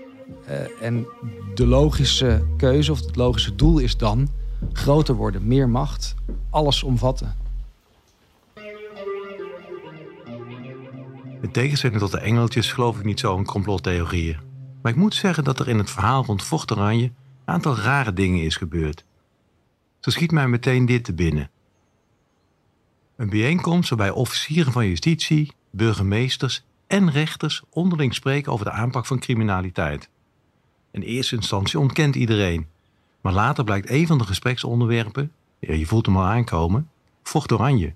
Uh, 0.49 0.83
en 0.83 1.07
de 1.55 1.67
logische 1.67 2.47
keuze 2.57 2.93
of 2.93 3.01
het 3.01 3.17
logische 3.17 3.55
doel 3.55 3.79
is 3.79 3.97
dan 3.97 4.29
groter 4.73 5.15
worden, 5.15 5.47
meer 5.47 5.69
macht, 5.69 6.15
alles 6.51 6.83
omvatten. 6.83 7.37
In 11.43 11.51
tegenstelling 11.51 12.01
tot 12.01 12.11
de 12.11 12.19
engeltjes 12.19 12.73
geloof 12.73 12.99
ik 12.99 13.05
niet 13.05 13.21
zo 13.21 13.37
in 13.37 13.45
complottheorieën. 13.45 14.39
Maar 14.83 14.93
ik 14.93 14.99
moet 14.99 15.15
zeggen 15.15 15.45
dat 15.45 15.61
er 15.61 15.69
in 15.69 15.79
het 15.79 15.91
verhaal 15.91 16.25
rond 16.25 16.45
Vocht 16.45 16.73
Oranje 16.73 17.05
een 17.05 17.55
aantal 17.55 17.77
rare 17.77 18.13
dingen 18.13 18.43
is 18.43 18.57
gebeurd. 18.57 19.05
Zo 20.01 20.11
schiet 20.11 20.31
mij 20.31 20.49
meteen 20.49 20.87
dit 20.87 21.05
te 21.05 21.13
binnen. 21.13 21.51
Een 23.17 23.31
bijeenkomst 23.31 23.89
waarbij 23.89 24.11
officieren 24.11 24.73
van 24.73 24.87
justitie, 24.87 25.53
burgemeesters 25.71 26.65
en 26.87 27.11
rechters 27.11 27.63
onderling 27.71 28.15
spreken 28.15 28.53
over 28.53 28.65
de 28.65 28.73
aanpak 28.73 29.07
van 29.07 29.19
criminaliteit. 29.19 30.09
In 30.91 31.03
eerste 31.03 31.37
instantie 31.37 31.79
ontkent 31.79 32.15
iedereen, 32.15 32.67
maar 33.21 33.33
later 33.33 33.65
blijkt 33.65 33.91
een 33.91 34.07
van 34.07 34.19
de 34.19 34.25
gespreksonderwerpen, 34.25 35.33
je 35.59 35.87
voelt 35.87 36.07
hem 36.07 36.17
al 36.17 36.25
aankomen, 36.25 36.91
vocht 37.23 37.53
oranje. 37.53 37.95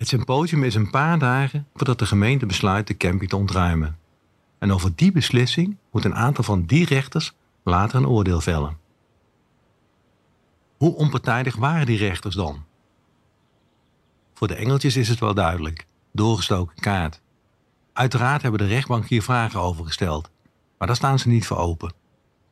Het 0.00 0.08
symposium 0.08 0.64
is 0.64 0.74
een 0.74 0.90
paar 0.90 1.18
dagen 1.18 1.66
voordat 1.74 1.98
de 1.98 2.06
gemeente 2.06 2.46
besluit 2.46 2.86
de 2.86 2.96
camping 2.96 3.30
te 3.30 3.36
ontruimen. 3.36 3.98
En 4.58 4.72
over 4.72 4.92
die 4.94 5.12
beslissing 5.12 5.76
moet 5.92 6.04
een 6.04 6.14
aantal 6.14 6.44
van 6.44 6.64
die 6.64 6.84
rechters 6.84 7.32
later 7.62 7.98
een 7.98 8.06
oordeel 8.06 8.40
vellen. 8.40 8.78
Hoe 10.76 10.94
onpartijdig 10.94 11.56
waren 11.56 11.86
die 11.86 11.98
rechters 11.98 12.34
dan? 12.34 12.64
Voor 14.34 14.48
de 14.48 14.54
engeltjes 14.54 14.96
is 14.96 15.08
het 15.08 15.20
wel 15.20 15.34
duidelijk. 15.34 15.86
Doorgestoken 16.12 16.80
kaart. 16.80 17.20
Uiteraard 17.92 18.42
hebben 18.42 18.60
de 18.60 18.66
rechtbank 18.66 19.06
hier 19.06 19.22
vragen 19.22 19.60
over 19.60 19.84
gesteld, 19.84 20.30
maar 20.78 20.86
daar 20.86 20.96
staan 20.96 21.18
ze 21.18 21.28
niet 21.28 21.46
voor 21.46 21.58
open. 21.58 21.92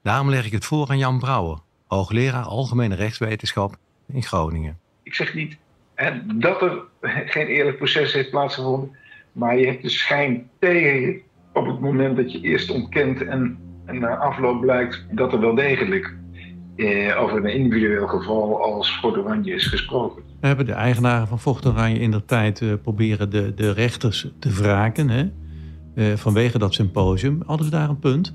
Daarom 0.02 0.30
leg 0.30 0.46
ik 0.46 0.52
het 0.52 0.64
voor 0.64 0.88
aan 0.88 0.98
Jan 0.98 1.18
Brouwer, 1.18 1.58
hoogleraar 1.86 2.44
Algemene 2.44 2.94
Rechtswetenschap 2.94 3.78
in 4.06 4.22
Groningen. 4.22 4.78
Ik 5.02 5.14
zeg 5.14 5.34
niet 5.34 5.58
dat 6.34 6.62
er 6.62 6.82
geen 7.26 7.46
eerlijk 7.46 7.76
proces 7.76 8.12
heeft 8.12 8.30
plaatsgevonden, 8.30 8.96
maar 9.32 9.58
je 9.58 9.66
hebt 9.66 9.82
de 9.82 9.88
schijn 9.88 10.50
tegen 10.58 11.20
op 11.52 11.66
het 11.66 11.80
moment 11.80 12.16
dat 12.16 12.32
je 12.32 12.40
eerst 12.40 12.70
ontkent 12.70 13.24
en, 13.24 13.58
en 13.86 13.98
na 13.98 14.16
afloop 14.16 14.60
blijkt 14.60 15.06
dat 15.10 15.32
er 15.32 15.40
wel 15.40 15.54
degelijk 15.54 16.14
eh, 16.76 17.22
over 17.22 17.36
een 17.36 17.54
individueel 17.54 18.06
geval 18.06 18.62
als 18.62 18.90
Fort 18.90 19.16
Oranje 19.16 19.54
is 19.54 19.66
gesproken. 19.66 20.22
Hebben 20.40 20.66
de 20.66 20.72
eigenaren 20.72 21.28
van 21.28 21.38
Vocht 21.38 21.66
Oranje 21.66 21.98
in 21.98 22.10
de 22.10 22.24
tijd 22.24 22.60
uh, 22.60 22.72
proberen 22.82 23.30
de, 23.30 23.54
de 23.54 23.72
rechters 23.72 24.26
te 24.38 24.50
wraken 24.50 25.08
hè? 25.08 25.24
Uh, 25.94 26.16
vanwege 26.16 26.58
dat 26.58 26.74
symposium. 26.74 27.42
Hadden 27.46 27.66
ze 27.66 27.72
daar 27.72 27.88
een 27.88 27.98
punt? 27.98 28.34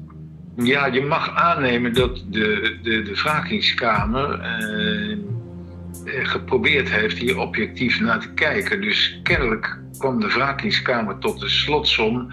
Ja, 0.56 0.86
je 0.86 1.02
mag 1.02 1.36
aannemen 1.36 1.94
dat 1.94 2.24
de, 2.30 2.78
de, 2.82 3.02
de 3.02 3.14
wrakingskamer 3.14 4.40
uh, 4.40 5.18
geprobeerd 6.06 6.90
heeft 6.90 7.18
hier 7.18 7.38
objectief 7.38 8.00
naar 8.00 8.20
te 8.20 8.34
kijken. 8.34 8.82
Dus 8.82 9.20
kennelijk 9.24 9.78
kwam 9.98 10.20
de 10.20 10.28
wrakingskamer 10.28 11.18
tot 11.18 11.40
de 11.40 11.50
slotsom. 11.50 12.32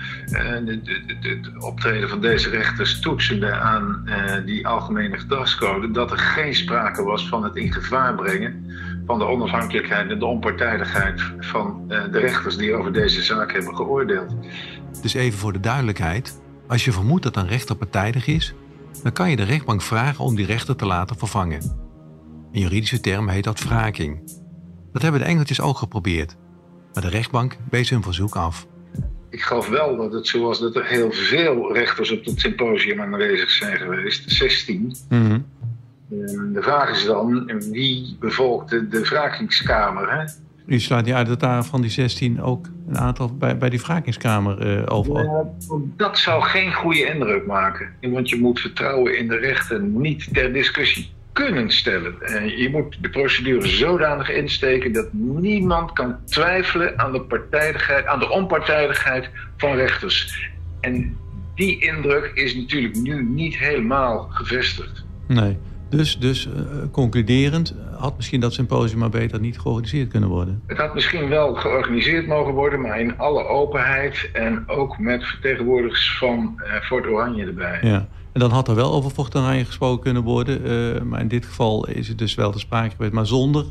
De, 0.64 0.80
de, 1.20 1.50
optreden 1.58 2.08
van 2.08 2.20
deze 2.20 2.50
rechters 2.50 3.00
toetsende 3.00 3.52
aan 3.52 4.02
uh, 4.04 4.46
die 4.46 4.66
algemene 4.66 5.18
gedragscode 5.18 5.90
dat 5.90 6.10
er 6.10 6.18
geen 6.18 6.54
sprake 6.54 7.02
was 7.02 7.28
van 7.28 7.44
het 7.44 7.56
in 7.56 7.72
gevaar 7.72 8.14
brengen 8.14 8.64
van 9.06 9.18
de 9.18 9.24
onafhankelijkheid 9.24 10.10
en 10.10 10.18
de 10.18 10.26
onpartijdigheid 10.26 11.22
van 11.38 11.84
de 11.88 12.18
rechters 12.18 12.56
die 12.56 12.74
over 12.74 12.92
deze 12.92 13.22
zaak 13.22 13.52
hebben 13.52 13.76
geoordeeld. 13.76 14.34
Dus 15.02 15.14
even 15.14 15.38
voor 15.38 15.52
de 15.52 15.60
duidelijkheid: 15.60 16.40
als 16.68 16.84
je 16.84 16.92
vermoedt 16.92 17.22
dat 17.22 17.36
een 17.36 17.48
rechter 17.48 17.76
partijdig 17.76 18.26
is, 18.26 18.54
dan 19.02 19.12
kan 19.12 19.30
je 19.30 19.36
de 19.36 19.42
rechtbank 19.42 19.82
vragen 19.82 20.24
om 20.24 20.36
die 20.36 20.46
rechter 20.46 20.76
te 20.76 20.86
laten 20.86 21.16
vervangen. 21.16 21.88
In 22.52 22.60
juridische 22.60 23.00
termen 23.00 23.34
heet 23.34 23.44
dat 23.44 23.62
wraking. 23.62 24.20
Dat 24.92 25.02
hebben 25.02 25.20
de 25.20 25.26
Engeltjes 25.26 25.60
ook 25.60 25.78
geprobeerd. 25.78 26.36
Maar 26.92 27.02
de 27.02 27.08
rechtbank 27.08 27.56
wees 27.70 27.90
hun 27.90 28.02
verzoek 28.02 28.36
af. 28.36 28.66
Ik 29.30 29.42
geloof 29.42 29.68
wel 29.68 29.96
dat 29.96 30.12
het 30.12 30.26
zo 30.26 30.42
was 30.42 30.60
dat 30.60 30.76
er 30.76 30.86
heel 30.86 31.12
veel 31.12 31.72
rechters 31.74 32.10
op 32.10 32.24
het 32.24 32.40
symposium 32.40 33.00
aanwezig 33.00 33.50
zijn 33.50 33.76
geweest. 33.76 34.30
16. 34.30 34.94
Mm 35.08 35.26
-hmm. 35.26 35.44
De 36.52 36.62
vraag 36.62 36.90
is 36.90 37.04
dan, 37.04 37.46
wie 37.70 38.16
bevolkte 38.20 38.88
de 38.88 39.00
wrakingskamer? 39.00 40.12
Hè? 40.12 40.24
U 40.66 40.80
sluit 40.80 41.04
niet 41.04 41.14
uit 41.14 41.26
dat 41.26 41.40
daar 41.40 41.64
van 41.64 41.80
die 41.80 41.90
16 41.90 42.42
ook 42.42 42.66
een 42.88 42.98
aantal 42.98 43.36
bij, 43.36 43.58
bij 43.58 43.70
die 43.70 43.80
wrakingskamer 43.80 44.78
uh, 44.78 44.82
over... 44.86 45.24
Ja, 45.24 45.44
dat 45.96 46.18
zou 46.18 46.42
geen 46.42 46.72
goede 46.72 47.04
indruk 47.04 47.46
maken. 47.46 47.88
Want 48.00 48.28
je 48.28 48.40
moet 48.40 48.60
vertrouwen 48.60 49.18
in 49.18 49.28
de 49.28 49.36
rechter 49.36 49.80
niet 49.80 50.34
ter 50.34 50.52
discussie 50.52 51.10
kunnen 51.32 51.70
stellen. 51.70 52.14
je 52.58 52.68
moet 52.70 53.02
de 53.02 53.10
procedure 53.10 53.68
zodanig 53.68 54.30
insteken 54.30 54.92
dat 54.92 55.08
niemand 55.12 55.92
kan 55.92 56.16
twijfelen 56.24 56.98
aan 56.98 57.12
de 57.12 57.20
partijdigheid, 57.20 58.06
aan 58.06 58.18
de 58.18 58.30
onpartijdigheid 58.30 59.30
van 59.56 59.74
rechters. 59.74 60.48
En 60.80 61.16
die 61.54 61.80
indruk 61.80 62.30
is 62.34 62.54
natuurlijk 62.54 62.96
nu 62.96 63.24
niet 63.24 63.56
helemaal 63.58 64.28
gevestigd. 64.30 65.04
Nee. 65.28 65.58
Dus, 65.90 66.18
dus 66.18 66.46
uh, 66.46 66.52
concluderend, 66.90 67.74
had 67.98 68.16
misschien 68.16 68.40
dat 68.40 68.52
symposium 68.52 68.98
maar 68.98 69.10
beter 69.10 69.40
niet 69.40 69.58
georganiseerd 69.58 70.08
kunnen 70.08 70.28
worden? 70.28 70.62
Het 70.66 70.78
had 70.78 70.94
misschien 70.94 71.28
wel 71.28 71.54
georganiseerd 71.54 72.26
mogen 72.26 72.52
worden, 72.52 72.80
maar 72.80 73.00
in 73.00 73.18
alle 73.18 73.44
openheid 73.44 74.30
en 74.32 74.64
ook 74.66 74.98
met 74.98 75.24
vertegenwoordigers 75.24 76.16
van 76.18 76.60
uh, 76.64 76.80
Fort 76.80 77.06
Oranje 77.06 77.46
erbij. 77.46 77.78
Ja. 77.82 78.08
En 78.32 78.40
dan 78.40 78.50
had 78.50 78.68
er 78.68 78.74
wel 78.74 78.92
over 78.92 79.10
Fort 79.10 79.36
Oranje 79.36 79.64
gesproken 79.64 80.02
kunnen 80.02 80.22
worden. 80.22 80.66
Uh, 80.66 81.02
maar 81.02 81.20
in 81.20 81.28
dit 81.28 81.46
geval 81.46 81.88
is 81.88 82.08
het 82.08 82.18
dus 82.18 82.34
wel 82.34 82.50
te 82.50 82.58
sprake 82.58 82.90
geweest, 82.90 83.12
maar 83.12 83.26
zonder 83.26 83.64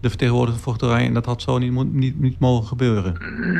de 0.00 0.08
vertegenwoordiger 0.08 0.60
van. 0.60 0.96
En 0.96 1.14
dat 1.14 1.26
had 1.26 1.42
zo 1.42 1.58
niet, 1.58 1.92
niet, 1.92 2.20
niet 2.20 2.38
mogen 2.38 2.66
gebeuren. 2.66 3.16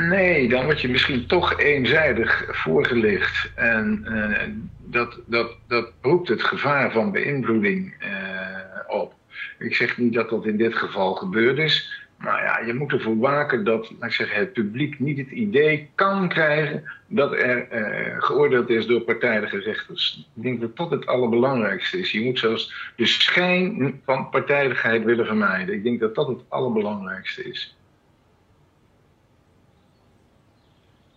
Nee, 0.08 0.48
dan 0.48 0.64
word 0.64 0.80
je 0.80 0.88
misschien 0.88 1.26
toch 1.26 1.58
eenzijdig 1.58 2.44
voorgelicht. 2.50 3.50
En 3.54 4.06
uh, 4.08 4.38
dat, 4.84 5.18
dat, 5.26 5.56
dat 5.68 5.92
roept 6.00 6.28
het 6.28 6.42
gevaar 6.42 6.92
van 6.92 7.12
beïnvloeding 7.12 7.94
uh, 8.00 9.00
op. 9.00 9.14
Ik 9.58 9.74
zeg 9.74 9.98
niet 9.98 10.12
dat 10.12 10.30
dat 10.30 10.46
in 10.46 10.56
dit 10.56 10.74
geval 10.74 11.14
gebeurd 11.14 11.58
is. 11.58 12.08
Maar 12.20 12.42
ja, 12.42 12.58
je 12.66 12.74
moet 12.74 12.92
ervoor 12.92 13.18
waken 13.18 13.64
dat 13.64 13.92
ik 14.00 14.12
zeggen, 14.12 14.38
het 14.38 14.52
publiek 14.52 14.98
niet 14.98 15.18
het 15.18 15.30
idee 15.30 15.90
kan 15.94 16.28
krijgen 16.28 16.84
dat 17.06 17.32
er 17.32 17.68
uh, 17.72 18.22
geoordeeld 18.22 18.68
is 18.68 18.86
door 18.86 19.00
partijdige 19.00 19.58
rechters. 19.58 20.28
Ik 20.34 20.42
denk 20.42 20.60
dat 20.60 20.76
dat 20.76 20.90
het 20.90 21.06
allerbelangrijkste 21.06 21.98
is. 21.98 22.10
Je 22.10 22.24
moet 22.24 22.38
zelfs 22.38 22.92
de 22.96 23.06
schijn 23.06 24.00
van 24.04 24.28
partijdigheid 24.28 25.04
willen 25.04 25.26
vermijden. 25.26 25.74
Ik 25.74 25.82
denk 25.82 26.00
dat 26.00 26.14
dat 26.14 26.28
het 26.28 26.40
allerbelangrijkste 26.48 27.42
is. 27.42 27.76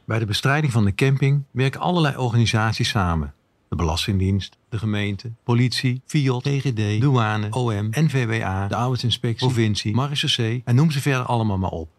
Bij 0.06 0.20
de 0.20 0.26
bestrijding 0.26 0.74
van 0.74 0.86
de 0.86 0.96
camping 0.96 1.44
werken 1.52 1.80
allerlei 1.80 2.18
organisaties 2.18 2.90
samen. 2.90 3.34
De 3.74 3.80
Belastingdienst, 3.80 4.58
de 4.70 4.78
gemeente, 4.78 5.32
politie, 5.44 6.02
FIOD, 6.06 6.44
TGD, 6.44 7.02
douane, 7.02 7.48
OM, 7.52 7.88
NVWA, 7.92 8.68
de 8.68 8.76
arbeidsinspectie, 8.76 9.48
provincie, 9.48 9.94
marechaussee 9.96 10.62
en 10.66 10.76
noem 10.76 10.92
ze 10.92 11.02
verder 11.02 11.26
allemaal 11.26 11.58
maar 11.58 11.70
op. 11.70 11.90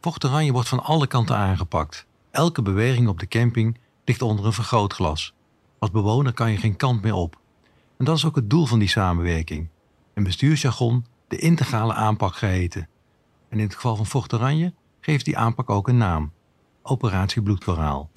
Vocht 0.00 0.24
Oranje 0.24 0.52
wordt 0.52 0.68
van 0.68 0.82
alle 0.82 1.06
kanten 1.06 1.36
aangepakt. 1.36 2.06
Elke 2.30 2.62
beweging 2.62 3.08
op 3.08 3.18
de 3.18 3.28
camping 3.28 3.78
ligt 4.04 4.22
onder 4.22 4.46
een 4.46 4.52
vergrootglas. 4.52 5.34
Als 5.78 5.90
bewoner 5.90 6.32
kan 6.32 6.50
je 6.50 6.56
geen 6.56 6.76
kant 6.76 7.02
meer 7.02 7.14
op. 7.14 7.40
En 7.96 8.04
dat 8.04 8.16
is 8.16 8.24
ook 8.24 8.36
het 8.36 8.50
doel 8.50 8.66
van 8.66 8.78
die 8.78 8.88
samenwerking. 8.88 9.68
In 10.14 10.22
bestuursjargon 10.22 11.06
de 11.28 11.38
integrale 11.38 11.94
aanpak 11.94 12.34
geheten. 12.34 12.88
En 13.48 13.58
in 13.58 13.64
het 13.64 13.74
geval 13.74 13.96
van 13.96 14.06
Vocht 14.06 14.32
Oranje 14.32 14.74
geeft 15.00 15.24
die 15.24 15.38
aanpak 15.38 15.70
ook 15.70 15.88
een 15.88 15.96
naam. 15.96 16.32
Operatie 16.82 17.42
Bloedkoraal. 17.42 18.10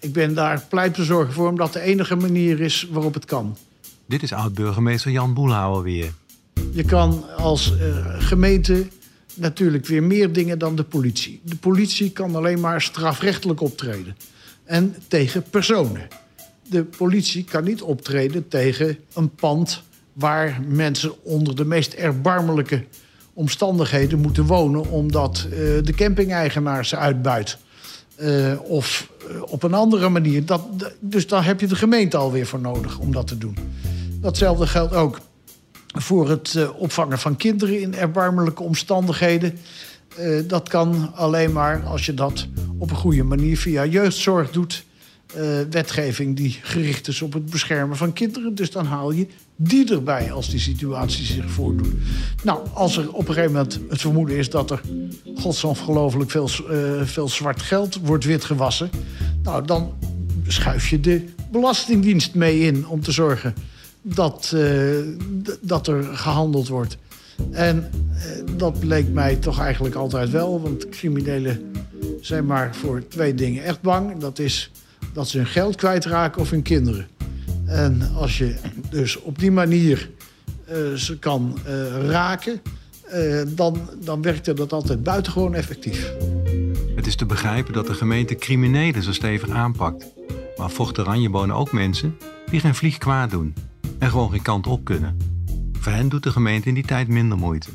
Ik 0.00 0.12
ben 0.12 0.34
daar 0.34 0.64
pleitbezorger 0.68 1.32
voor, 1.32 1.48
omdat 1.48 1.72
de 1.72 1.80
enige 1.80 2.16
manier 2.16 2.60
is 2.60 2.88
waarop 2.90 3.14
het 3.14 3.24
kan. 3.24 3.56
Dit 4.06 4.22
is 4.22 4.32
oud-burgemeester 4.32 5.10
Jan 5.10 5.34
Boelhouwer 5.34 5.82
weer. 5.82 6.12
Je 6.72 6.84
kan 6.84 7.24
als 7.36 7.72
uh, 7.72 8.14
gemeente 8.18 8.86
natuurlijk 9.34 9.86
weer 9.86 10.02
meer 10.02 10.32
dingen 10.32 10.58
dan 10.58 10.76
de 10.76 10.84
politie. 10.84 11.40
De 11.44 11.56
politie 11.56 12.10
kan 12.10 12.36
alleen 12.36 12.60
maar 12.60 12.82
strafrechtelijk 12.82 13.60
optreden. 13.60 14.16
En 14.64 14.94
tegen 15.08 15.42
personen. 15.42 16.08
De 16.68 16.84
politie 16.84 17.44
kan 17.44 17.64
niet 17.64 17.82
optreden 17.82 18.48
tegen 18.48 18.98
een 19.14 19.34
pand 19.34 19.82
waar 20.12 20.60
mensen 20.68 21.24
onder 21.24 21.56
de 21.56 21.64
meest 21.64 21.92
erbarmelijke 21.92 22.84
omstandigheden 23.32 24.18
moeten 24.18 24.44
wonen 24.44 24.90
omdat 24.90 25.46
uh, 25.46 25.58
de 25.58 25.92
camping-eigenaar 25.96 26.86
ze 26.86 26.96
uitbuit. 26.96 27.58
Uh, 28.20 28.60
of 28.62 29.10
uh, 29.30 29.42
op 29.42 29.62
een 29.62 29.74
andere 29.74 30.08
manier. 30.08 30.46
Dat, 30.46 30.62
dus 31.00 31.26
daar 31.26 31.44
heb 31.44 31.60
je 31.60 31.66
de 31.66 31.76
gemeente 31.76 32.16
alweer 32.16 32.46
voor 32.46 32.60
nodig 32.60 32.98
om 32.98 33.12
dat 33.12 33.26
te 33.26 33.38
doen. 33.38 33.56
Datzelfde 34.20 34.66
geldt 34.66 34.94
ook 34.94 35.20
voor 35.98 36.28
het 36.28 36.54
uh, 36.56 36.80
opvangen 36.80 37.18
van 37.18 37.36
kinderen 37.36 37.80
in 37.80 37.94
erbarmelijke 37.94 38.62
omstandigheden. 38.62 39.58
dat 40.46 40.68
kan 40.68 41.12
alleen 41.14 41.52
maar 41.52 41.82
als 41.84 42.06
je 42.06 42.14
dat 42.14 42.46
op 42.78 42.90
een 42.90 42.96
goede 42.96 43.22
manier 43.22 43.58
via 43.58 43.84
jeugdzorg 43.84 44.50
doet. 44.50 44.84
Wetgeving 45.70 46.36
die 46.36 46.58
gericht 46.62 47.08
is 47.08 47.22
op 47.22 47.32
het 47.32 47.50
beschermen 47.50 47.96
van 47.96 48.12
kinderen. 48.12 48.54
Dus 48.54 48.70
dan 48.70 48.86
haal 48.86 49.10
je 49.10 49.26
die 49.56 49.92
erbij 49.92 50.32
als 50.32 50.50
die 50.50 50.60
situatie 50.60 51.24
zich 51.24 51.50
voordoet. 51.50 51.94
Nou, 52.42 52.66
als 52.72 52.96
er 52.96 53.12
op 53.12 53.28
een 53.28 53.34
gegeven 53.34 53.52
moment 53.52 53.80
het 53.88 54.00
vermoeden 54.00 54.36
is 54.36 54.50
dat 54.50 54.70
er 54.70 54.80
godsongelooflijk 55.34 56.30
veel, 56.30 56.48
uh, 56.70 57.02
veel 57.04 57.28
zwart 57.28 57.62
geld 57.62 57.98
wordt 58.02 58.24
witgewassen, 58.24 58.90
nou, 59.42 59.66
dan 59.66 59.94
schuif 60.46 60.88
je 60.88 61.00
de 61.00 61.24
Belastingdienst 61.50 62.34
mee 62.34 62.60
in 62.60 62.88
om 62.88 63.00
te 63.00 63.12
zorgen 63.12 63.54
dat, 64.02 64.52
uh, 64.54 64.96
dat 65.60 65.86
er 65.86 66.04
gehandeld 66.04 66.68
wordt. 66.68 66.96
En 67.50 67.90
dat 68.56 68.80
bleek 68.80 69.08
mij 69.08 69.36
toch 69.36 69.60
eigenlijk 69.60 69.94
altijd 69.94 70.30
wel, 70.30 70.60
want 70.60 70.88
criminelen 70.88 71.72
zijn 72.20 72.46
maar 72.46 72.74
voor 72.76 73.08
twee 73.08 73.34
dingen 73.34 73.64
echt 73.64 73.80
bang. 73.80 74.18
Dat 74.18 74.38
is 74.38 74.70
dat 75.12 75.28
ze 75.28 75.36
hun 75.36 75.46
geld 75.46 75.76
kwijtraken 75.76 76.40
of 76.40 76.50
hun 76.50 76.62
kinderen. 76.62 77.06
En 77.66 78.10
als 78.14 78.38
je 78.38 78.54
dus 78.90 79.20
op 79.20 79.38
die 79.38 79.50
manier 79.50 80.10
uh, 80.70 80.94
ze 80.94 81.18
kan 81.18 81.58
uh, 81.66 82.10
raken, 82.10 82.60
uh, 83.14 83.42
dan, 83.48 83.88
dan 84.04 84.22
werkte 84.22 84.54
dat 84.54 84.72
altijd 84.72 85.02
buitengewoon 85.02 85.54
effectief. 85.54 86.12
Het 86.96 87.06
is 87.06 87.16
te 87.16 87.26
begrijpen 87.26 87.72
dat 87.72 87.86
de 87.86 87.94
gemeente 87.94 88.34
criminelen 88.34 89.02
zo 89.02 89.12
stevig 89.12 89.50
aanpakt. 89.50 90.06
Maar 90.56 90.70
Vocht 90.70 90.98
Oranje 90.98 91.30
wonen 91.30 91.56
ook 91.56 91.72
mensen 91.72 92.16
die 92.50 92.60
geen 92.60 92.74
vlieg 92.74 92.98
kwaad 92.98 93.30
doen 93.30 93.54
en 93.98 94.10
gewoon 94.10 94.30
geen 94.30 94.42
kant 94.42 94.66
op 94.66 94.84
kunnen. 94.84 95.16
Voor 95.72 95.92
hen 95.92 96.08
doet 96.08 96.22
de 96.22 96.30
gemeente 96.30 96.68
in 96.68 96.74
die 96.74 96.84
tijd 96.84 97.08
minder 97.08 97.38
moeite. 97.38 97.70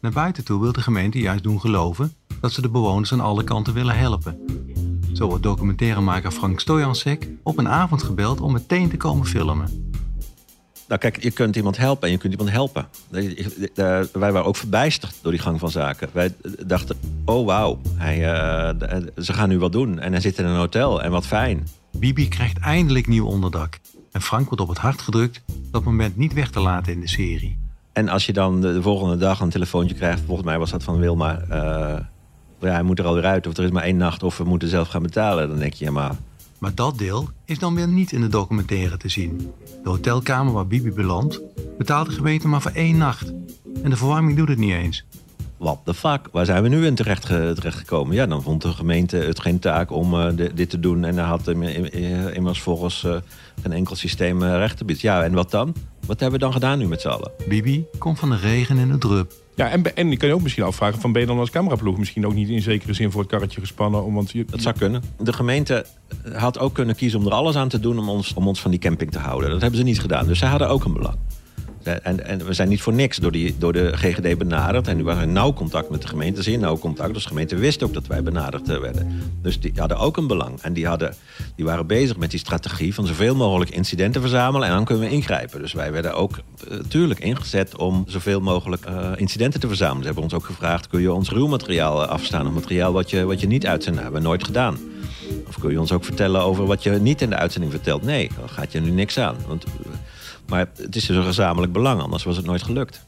Naar 0.00 0.12
buiten 0.12 0.44
toe 0.44 0.60
wil 0.60 0.72
de 0.72 0.80
gemeente 0.80 1.18
juist 1.18 1.42
doen 1.42 1.60
geloven 1.60 2.12
dat 2.40 2.52
ze 2.52 2.60
de 2.60 2.68
bewoners 2.68 3.12
aan 3.12 3.20
alle 3.20 3.44
kanten 3.44 3.74
willen 3.74 3.98
helpen. 3.98 4.38
Zo 5.18 5.26
wordt 5.26 5.42
documentairemaker 5.42 6.30
Frank 6.30 6.60
Stojansek 6.60 7.28
op 7.42 7.58
een 7.58 7.68
avond 7.68 8.02
gebeld 8.02 8.40
om 8.40 8.52
meteen 8.52 8.88
te 8.90 8.96
komen 8.96 9.26
filmen. 9.26 9.92
Nou 10.88 11.00
kijk, 11.00 11.22
je 11.22 11.30
kunt 11.30 11.56
iemand 11.56 11.76
helpen 11.76 12.06
en 12.06 12.12
je 12.12 12.18
kunt 12.18 12.32
iemand 12.32 12.50
helpen. 12.50 12.88
Wij 14.12 14.32
waren 14.32 14.44
ook 14.44 14.56
verbijsterd 14.56 15.14
door 15.22 15.32
die 15.32 15.40
gang 15.40 15.58
van 15.58 15.70
zaken. 15.70 16.08
Wij 16.12 16.34
dachten, 16.66 16.96
oh 17.24 17.46
wauw, 17.46 17.80
hij, 17.94 18.18
uh, 18.18 19.02
ze 19.16 19.32
gaan 19.32 19.48
nu 19.48 19.58
wat 19.58 19.72
doen. 19.72 19.98
En 19.98 20.12
hij 20.12 20.20
zit 20.20 20.38
in 20.38 20.44
een 20.44 20.56
hotel 20.56 21.02
en 21.02 21.10
wat 21.10 21.26
fijn. 21.26 21.68
Bibi 21.92 22.28
krijgt 22.28 22.58
eindelijk 22.58 23.06
nieuw 23.06 23.26
onderdak. 23.26 23.78
En 24.12 24.22
Frank 24.22 24.46
wordt 24.46 24.62
op 24.62 24.68
het 24.68 24.78
hart 24.78 25.02
gedrukt 25.02 25.42
dat 25.70 25.84
moment 25.84 26.16
niet 26.16 26.32
weg 26.32 26.50
te 26.50 26.60
laten 26.60 26.92
in 26.92 27.00
de 27.00 27.08
serie. 27.08 27.58
En 27.92 28.08
als 28.08 28.26
je 28.26 28.32
dan 28.32 28.60
de, 28.60 28.82
volgende 28.82 29.16
dag 29.16 29.40
een 29.40 29.50
telefoontje 29.50 29.96
krijgt... 29.96 30.22
volgens 30.26 30.46
mij 30.46 30.58
was 30.58 30.70
dat 30.70 30.82
van 30.82 30.98
Wilma... 30.98 31.42
Uh, 31.50 31.98
ja, 32.60 32.68
hij 32.68 32.82
moet 32.82 32.98
er 32.98 33.04
alweer 33.04 33.24
uit, 33.24 33.46
of 33.46 33.56
er 33.56 33.64
is 33.64 33.70
maar 33.70 33.82
één 33.82 33.96
nacht, 33.96 34.22
of 34.22 34.38
we 34.38 34.44
moeten 34.44 34.68
zelf 34.68 34.88
gaan 34.88 35.02
betalen. 35.02 35.48
Dan 35.48 35.58
denk 35.58 35.72
je, 35.72 35.84
ja 35.84 35.90
maar... 35.90 36.16
Maar 36.58 36.74
dat 36.74 36.98
deel 36.98 37.28
is 37.44 37.58
dan 37.58 37.74
weer 37.74 37.88
niet 37.88 38.12
in 38.12 38.20
de 38.20 38.28
documentaire 38.28 38.96
te 38.96 39.08
zien. 39.08 39.52
De 39.82 39.88
hotelkamer 39.88 40.52
waar 40.52 40.66
Bibi 40.66 40.92
belandt, 40.92 41.40
betaalt 41.78 42.06
de 42.06 42.12
gemeente 42.12 42.48
maar 42.48 42.62
voor 42.62 42.70
één 42.70 42.96
nacht. 42.96 43.32
En 43.82 43.90
de 43.90 43.96
verwarming 43.96 44.36
doet 44.36 44.48
het 44.48 44.58
niet 44.58 44.72
eens. 44.72 45.04
What 45.56 45.78
the 45.84 45.94
fuck? 45.94 46.28
Waar 46.32 46.44
zijn 46.44 46.62
we 46.62 46.68
nu 46.68 46.86
in 46.86 46.94
terecht, 46.94 47.26
terechtgekomen? 47.26 48.14
Ja, 48.14 48.26
dan 48.26 48.42
vond 48.42 48.62
de 48.62 48.72
gemeente 48.72 49.16
het 49.16 49.40
geen 49.40 49.58
taak 49.58 49.90
om 49.90 50.14
uh, 50.14 50.26
de, 50.34 50.54
dit 50.54 50.70
te 50.70 50.80
doen. 50.80 51.04
En 51.04 51.16
dan 51.16 51.24
had 51.24 51.48
immers 52.32 52.60
volgens 52.60 53.04
uh, 53.04 53.16
een 53.62 53.72
enkel 53.72 53.96
systeem 53.96 54.42
recht 54.42 54.76
te 54.76 54.84
bieden. 54.84 55.10
Ja, 55.10 55.22
en 55.22 55.32
wat 55.32 55.50
dan? 55.50 55.74
Wat 56.06 56.20
hebben 56.20 56.38
we 56.38 56.44
dan 56.44 56.52
gedaan 56.52 56.78
nu 56.78 56.86
met 56.86 57.00
z'n 57.00 57.08
allen? 57.08 57.30
Bibi 57.48 57.84
komt 57.98 58.18
van 58.18 58.30
de 58.30 58.36
regen 58.36 58.78
en 58.78 58.88
de 58.88 58.98
drup. 58.98 59.32
Ja, 59.58 59.70
en, 59.70 59.96
en 59.96 60.10
je 60.10 60.16
kan 60.16 60.28
je 60.28 60.34
ook 60.34 60.42
misschien 60.42 60.64
afvragen... 60.64 61.00
van 61.00 61.12
ben 61.12 61.20
je 61.20 61.26
dan 61.26 61.38
als 61.38 61.50
cameraploeg 61.50 61.98
misschien 61.98 62.26
ook 62.26 62.34
niet 62.34 62.48
in 62.48 62.62
zekere 62.62 62.92
zin 62.92 63.10
voor 63.10 63.20
het 63.20 63.30
karretje 63.30 63.60
gespannen? 63.60 64.12
Want 64.12 64.30
je, 64.30 64.44
dat 64.44 64.62
zou 64.62 64.74
kunnen. 64.78 65.02
De 65.18 65.32
gemeente 65.32 65.86
had 66.32 66.58
ook 66.58 66.74
kunnen 66.74 66.96
kiezen 66.96 67.18
om 67.18 67.26
er 67.26 67.32
alles 67.32 67.56
aan 67.56 67.68
te 67.68 67.80
doen... 67.80 67.98
om 67.98 68.08
ons, 68.08 68.34
om 68.34 68.48
ons 68.48 68.60
van 68.60 68.70
die 68.70 68.80
camping 68.80 69.10
te 69.10 69.18
houden. 69.18 69.50
Dat 69.50 69.60
hebben 69.60 69.78
ze 69.78 69.84
niet 69.84 70.00
gedaan. 70.00 70.26
Dus 70.26 70.38
zij 70.38 70.48
hadden 70.48 70.68
ook 70.68 70.84
een 70.84 70.92
belang. 70.92 71.16
En, 71.88 72.24
en, 72.24 72.46
we 72.46 72.52
zijn 72.52 72.68
niet 72.68 72.80
voor 72.82 72.92
niks 72.92 73.16
door, 73.16 73.32
die, 73.32 73.54
door 73.58 73.72
de 73.72 73.96
GGD 73.96 74.38
benaderd. 74.38 74.88
En 74.88 74.96
nu 74.96 75.04
waren 75.04 75.22
in 75.22 75.32
nauw 75.32 75.52
contact 75.52 75.90
met 75.90 76.02
de 76.02 76.08
gemeente, 76.08 76.42
zeer 76.42 76.58
nauw 76.58 76.78
contact. 76.78 77.14
Dus 77.14 77.22
de 77.22 77.28
gemeente 77.28 77.56
wist 77.56 77.82
ook 77.82 77.94
dat 77.94 78.06
wij 78.06 78.22
benaderd 78.22 78.68
eh, 78.68 78.78
werden. 78.78 79.32
Dus 79.42 79.60
die 79.60 79.72
hadden 79.76 79.98
ook 79.98 80.16
een 80.16 80.26
belang. 80.26 80.60
En 80.60 80.72
die, 80.72 80.86
hadden, 80.86 81.14
die 81.56 81.64
waren 81.64 81.86
bezig 81.86 82.16
met 82.16 82.30
die 82.30 82.40
strategie 82.40 82.94
van 82.94 83.06
zoveel 83.06 83.34
mogelijk 83.34 83.70
incidenten 83.70 84.20
verzamelen. 84.20 84.68
En 84.68 84.74
dan 84.74 84.84
kunnen 84.84 85.08
we 85.08 85.14
ingrijpen. 85.14 85.60
Dus 85.60 85.72
wij 85.72 85.92
werden 85.92 86.14
ook 86.14 86.38
natuurlijk 86.68 87.20
uh, 87.20 87.26
ingezet 87.26 87.76
om 87.76 88.04
zoveel 88.06 88.40
mogelijk 88.40 88.86
uh, 88.88 89.10
incidenten 89.16 89.60
te 89.60 89.68
verzamelen. 89.68 90.00
Ze 90.00 90.06
hebben 90.06 90.24
ons 90.24 90.34
ook 90.34 90.44
gevraagd, 90.44 90.86
kun 90.86 91.00
je 91.00 91.12
ons 91.12 91.30
ruwmateriaal 91.30 92.04
afstaan? 92.04 92.46
Of 92.46 92.52
materiaal 92.52 92.92
wat 92.92 93.10
je, 93.10 93.24
wat 93.24 93.40
je 93.40 93.46
niet 93.46 93.66
uitzendt? 93.66 93.94
Dat 93.94 94.04
hebben 94.04 94.22
we 94.22 94.28
nooit 94.28 94.44
gedaan. 94.44 94.78
Of 95.48 95.58
kun 95.58 95.70
je 95.70 95.80
ons 95.80 95.92
ook 95.92 96.04
vertellen 96.04 96.42
over 96.42 96.66
wat 96.66 96.82
je 96.82 96.90
niet 96.90 97.22
in 97.22 97.30
de 97.30 97.36
uitzending 97.36 97.72
vertelt? 97.72 98.02
Nee, 98.02 98.30
dan 98.38 98.48
gaat 98.48 98.72
je 98.72 98.80
nu 98.80 98.90
niks 98.90 99.18
aan. 99.18 99.36
Want 99.46 99.64
maar 100.48 100.58
het 100.58 100.96
is 100.96 101.06
dus 101.06 101.16
een 101.16 101.22
gezamenlijk 101.22 101.72
belang, 101.72 102.00
anders 102.00 102.24
was 102.24 102.36
het 102.36 102.46
nooit 102.46 102.62
gelukt. 102.62 103.06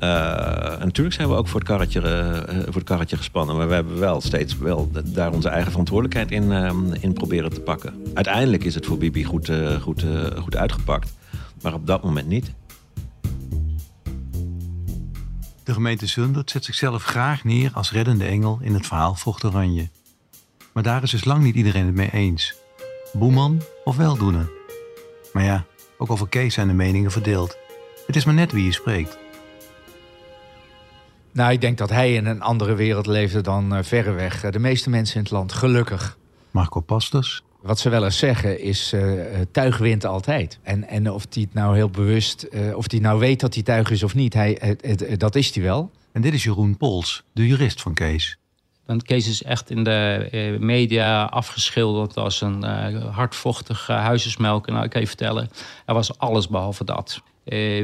Uh, 0.00 0.72
en 0.72 0.78
natuurlijk 0.78 1.16
zijn 1.16 1.28
we 1.28 1.34
ook 1.34 1.48
voor 1.48 1.60
het, 1.60 1.68
karretje, 1.68 2.00
uh, 2.00 2.56
voor 2.64 2.74
het 2.74 2.84
karretje 2.84 3.16
gespannen. 3.16 3.56
Maar 3.56 3.68
we 3.68 3.74
hebben 3.74 3.98
wel 3.98 4.20
steeds 4.20 4.58
wel 4.58 4.90
daar 5.04 5.32
onze 5.32 5.48
eigen 5.48 5.70
verantwoordelijkheid 5.70 6.30
in, 6.30 6.50
uh, 6.50 6.72
in 7.00 7.12
proberen 7.12 7.52
te 7.52 7.60
pakken. 7.60 7.94
Uiteindelijk 8.14 8.64
is 8.64 8.74
het 8.74 8.86
voor 8.86 8.98
Bibi 8.98 9.24
goed, 9.24 9.52
goed, 9.80 10.04
goed 10.36 10.56
uitgepakt. 10.56 11.12
Maar 11.62 11.74
op 11.74 11.86
dat 11.86 12.02
moment 12.02 12.26
niet. 12.26 12.52
De 15.64 15.72
gemeente 15.72 16.06
Zundert 16.06 16.50
zet 16.50 16.64
zichzelf 16.64 17.04
graag 17.04 17.44
neer 17.44 17.70
als 17.74 17.92
reddende 17.92 18.24
engel 18.24 18.58
in 18.62 18.74
het 18.74 18.86
verhaal 18.86 19.14
Vocht 19.14 19.44
Oranje. 19.44 19.88
Maar 20.72 20.82
daar 20.82 21.02
is 21.02 21.10
dus 21.10 21.24
lang 21.24 21.42
niet 21.42 21.54
iedereen 21.54 21.86
het 21.86 21.94
mee 21.94 22.10
eens. 22.12 22.54
Boeman 23.12 23.62
of 23.84 23.96
weldoener. 23.96 24.50
Maar 25.32 25.44
ja, 25.44 25.64
ook 26.00 26.10
over 26.10 26.28
Kees 26.28 26.54
zijn 26.54 26.68
de 26.68 26.74
meningen 26.74 27.10
verdeeld. 27.10 27.56
Het 28.06 28.16
is 28.16 28.24
maar 28.24 28.34
net 28.34 28.52
wie 28.52 28.64
je 28.64 28.72
spreekt. 28.72 29.18
Nou, 31.32 31.52
ik 31.52 31.60
denk 31.60 31.78
dat 31.78 31.90
hij 31.90 32.14
in 32.14 32.26
een 32.26 32.42
andere 32.42 32.74
wereld 32.74 33.06
leefde 33.06 33.40
dan 33.40 33.74
uh, 33.76 33.82
verreweg 33.82 34.50
de 34.50 34.58
meeste 34.58 34.90
mensen 34.90 35.16
in 35.16 35.22
het 35.22 35.30
land. 35.30 35.52
Gelukkig. 35.52 36.18
Marco 36.50 36.80
Pastors. 36.80 37.42
Wat 37.60 37.78
ze 37.78 37.88
wel 37.88 38.04
eens 38.04 38.18
zeggen 38.18 38.60
is, 38.60 38.92
uh, 38.92 39.22
tuig 39.50 39.78
wint 39.78 40.04
altijd. 40.04 40.58
En, 40.62 40.88
en 40.88 41.10
of 41.10 41.26
hij 41.30 41.42
het 41.42 41.54
nou 41.54 41.74
heel 41.74 41.90
bewust, 41.90 42.46
uh, 42.50 42.76
of 42.76 42.90
hij 42.90 43.00
nou 43.00 43.18
weet 43.18 43.40
dat 43.40 43.54
hij 43.54 43.62
tuig 43.62 43.90
is 43.90 44.02
of 44.02 44.14
niet, 44.14 44.34
hij, 44.34 44.76
dat 45.16 45.34
is 45.34 45.54
hij 45.54 45.64
wel. 45.64 45.90
En 46.12 46.22
dit 46.22 46.32
is 46.32 46.42
Jeroen 46.42 46.76
Pols, 46.76 47.24
de 47.32 47.46
jurist 47.46 47.82
van 47.82 47.94
Kees. 47.94 48.39
Want 48.90 49.02
Kees 49.02 49.28
is 49.28 49.42
echt 49.42 49.70
in 49.70 49.84
de 49.84 50.56
media 50.60 51.24
afgeschilderd 51.24 52.16
als 52.16 52.40
een 52.40 52.64
uh, 52.64 53.14
hardvochtige 53.14 53.92
huisjesmelk. 53.92 54.66
Nou, 54.66 54.84
ik 54.84 54.90
kan 54.90 55.00
je 55.00 55.06
vertellen, 55.06 55.50
er 55.86 55.94
was 55.94 56.18
alles 56.18 56.48
behalve 56.48 56.84
dat. 56.84 57.20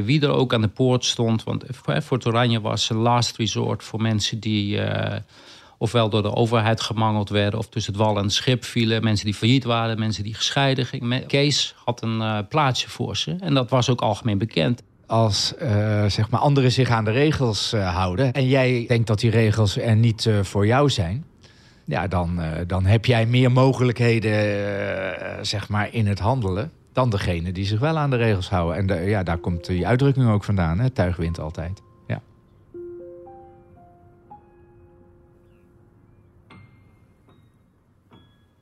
Wie 0.03 0.21
er 0.21 0.29
ook 0.29 0.53
aan 0.53 0.61
de 0.61 0.67
poort 0.67 1.05
stond, 1.05 1.43
want 1.43 1.63
Fort 2.03 2.25
Oranje 2.25 2.61
was 2.61 2.89
een 2.89 2.97
last 2.97 3.37
resort 3.37 3.83
voor 3.83 4.01
mensen 4.01 4.39
die 4.39 4.79
ofwel 5.77 6.09
door 6.09 6.21
de 6.21 6.35
overheid 6.35 6.81
gemangeld 6.81 7.29
werden 7.29 7.59
of 7.59 7.69
tussen 7.69 7.93
het 7.93 8.01
wal 8.01 8.17
en 8.17 8.23
het 8.23 8.33
schip 8.33 8.63
vielen. 8.63 9.03
Mensen 9.03 9.25
die 9.25 9.33
failliet 9.33 9.63
waren, 9.63 9.99
mensen 9.99 10.23
die 10.23 10.33
gescheiden 10.33 10.85
gingen. 10.85 11.25
Kees 11.25 11.75
had 11.85 12.01
een 12.01 12.47
plaatsje 12.47 12.89
voor 12.89 13.17
ze 13.17 13.35
en 13.39 13.53
dat 13.53 13.69
was 13.69 13.89
ook 13.89 14.01
algemeen 14.01 14.37
bekend. 14.37 14.83
Als 15.07 15.55
eh, 15.55 16.05
zeg 16.05 16.29
maar 16.29 16.39
anderen 16.39 16.71
zich 16.71 16.89
aan 16.89 17.05
de 17.05 17.11
regels 17.11 17.73
eh, 17.73 17.95
houden 17.95 18.33
en 18.33 18.47
jij 18.47 18.85
denkt 18.87 19.07
dat 19.07 19.19
die 19.19 19.29
regels 19.29 19.77
er 19.77 19.95
niet 19.95 20.25
eh, 20.25 20.43
voor 20.43 20.65
jou 20.65 20.89
zijn, 20.89 21.25
ja, 21.85 22.07
dan, 22.07 22.39
dan 22.67 22.85
heb 22.85 23.05
jij 23.05 23.25
meer 23.25 23.51
mogelijkheden 23.51 25.45
zeg 25.45 25.69
maar 25.69 25.93
in 25.93 26.07
het 26.07 26.19
handelen 26.19 26.71
dan 26.93 27.09
degene 27.09 27.51
die 27.51 27.65
zich 27.65 27.79
wel 27.79 27.97
aan 27.97 28.09
de 28.09 28.15
regels 28.15 28.49
houden. 28.49 28.89
En 28.89 29.07
ja, 29.07 29.23
daar 29.23 29.37
komt 29.37 29.65
die 29.65 29.87
uitdrukking 29.87 30.29
ook 30.29 30.43
vandaan, 30.43 30.79
hè? 30.79 30.89
tuig 30.89 31.15
wint 31.15 31.39
altijd. 31.39 31.81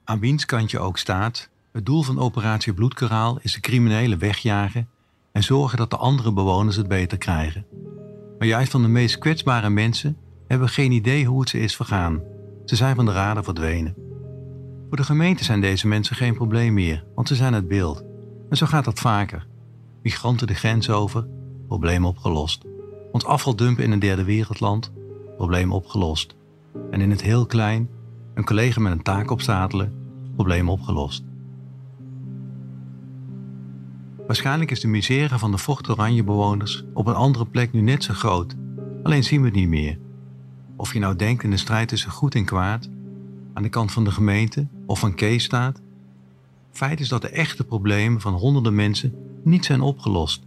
Aan 0.04 0.20
wiens 0.20 0.46
kant 0.46 0.72
je 0.72 0.80
ook 0.80 0.98
staat, 0.98 1.50
het 1.72 1.86
doel 1.86 2.02
van 2.02 2.20
operatie 2.20 2.74
Bloedkanaal 2.74 3.40
is 3.42 3.54
de 3.54 3.60
criminelen 3.60 4.20
wegjagen 4.20 4.90
en 5.36 5.44
zorgen 5.44 5.78
dat 5.78 5.90
de 5.90 5.98
andere 5.98 6.34
bewoners 6.34 6.76
het 6.76 6.88
beter 6.88 7.18
krijgen. 7.18 7.66
Maar 8.38 8.48
juist 8.48 8.72
van 8.72 8.82
de 8.82 8.88
meest 8.88 9.18
kwetsbare 9.18 9.70
mensen 9.70 10.18
hebben 10.48 10.68
we 10.68 10.74
geen 10.74 10.92
idee 10.92 11.26
hoe 11.26 11.40
het 11.40 11.50
ze 11.50 11.60
is 11.60 11.76
vergaan. 11.76 12.22
Ze 12.66 12.76
zijn 12.76 12.96
van 12.96 13.06
de 13.06 13.12
radar 13.12 13.44
verdwenen. 13.44 13.96
Voor 14.88 14.98
de 14.98 15.04
gemeente 15.04 15.44
zijn 15.44 15.62
deze 15.62 15.88
mensen 15.88 16.16
geen 16.16 16.34
probleem 16.34 16.74
meer, 16.74 17.06
want 17.16 17.28
ze 17.28 17.36
zijn 17.36 17.54
het 17.54 17.68
beeld. 17.68 18.04
En 18.50 18.58
zo 18.58 18.66
gaat 18.66 18.86
dat 18.86 19.00
vaker. 19.00 19.48
Migranten 20.04 20.48
de 20.48 20.54
grens 20.54 20.90
over, 20.90 21.28
probleem 21.68 22.06
opgelost. 22.06 22.66
Ons 23.12 23.26
afval 23.26 23.56
dumpen 23.56 23.84
in 23.84 23.92
een 23.92 24.00
derde 24.00 24.24
wereldland, 24.24 24.92
probleem 25.38 25.72
opgelost. 25.72 26.36
En 26.92 27.02
in 27.02 27.10
het 27.10 27.22
heel 27.22 27.46
klein, 27.46 27.90
een 28.34 28.46
collega 28.46 28.80
met 28.80 28.92
een 28.92 29.04
taak 29.04 29.32
opstapelen, 29.32 29.94
probleem 30.36 30.70
opgelost. 30.70 31.24
Waarschijnlijk 34.28 34.72
is 34.72 34.80
de 34.80 34.88
misère 34.88 35.40
van 35.40 35.52
de 35.52 35.58
Vocht 35.58 35.90
Oranje 35.90 36.24
bewoners 36.24 36.84
op 36.94 37.08
een 37.08 37.14
andere 37.14 37.46
plek 37.46 37.72
nu 37.72 37.82
net 37.82 38.04
zo 38.04 38.14
groot, 38.14 38.56
alleen 39.04 39.24
zien 39.24 39.40
we 39.40 39.46
het 39.46 39.56
niet 39.56 39.68
meer. 39.68 39.98
Of 40.76 40.94
je 40.94 41.00
nou 41.00 41.16
denkt 41.16 41.44
in 41.44 41.50
de 41.50 41.58
strijd 41.58 41.88
tussen 41.88 42.12
goed 42.12 42.36
en 42.36 42.46
kwaad, 42.46 42.90
aan 43.54 43.64
de 43.64 43.70
kant 43.70 43.92
van 43.92 44.04
de 44.04 44.12
gemeente 44.12 44.68
of 44.86 45.00
van 45.00 45.16
Kees 45.16 45.44
staat. 45.44 45.82
Feit 46.72 47.00
is 47.00 47.10
dat 47.10 47.22
de 47.22 47.30
echte 47.30 47.64
problemen 47.64 48.22
van 48.22 48.34
honderden 48.34 48.76
mensen 48.76 49.14
niet 49.44 49.66
zijn 49.66 49.82
opgelost. 49.82 50.44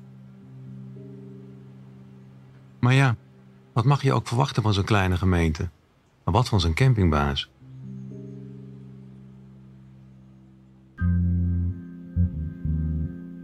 Maar 2.79 2.95
ja, 2.95 3.17
wat 3.73 3.85
mag 3.85 4.03
je 4.03 4.13
ook 4.13 4.29
verwachten 4.29 4.63
van 4.63 4.75
zo'n 4.75 4.85
kleine 4.85 5.17
gemeente? 5.17 5.69
Maar 6.25 6.35
wat 6.35 6.49
van 6.49 6.61
zo'n 6.61 6.75
campingbaas? 6.75 7.51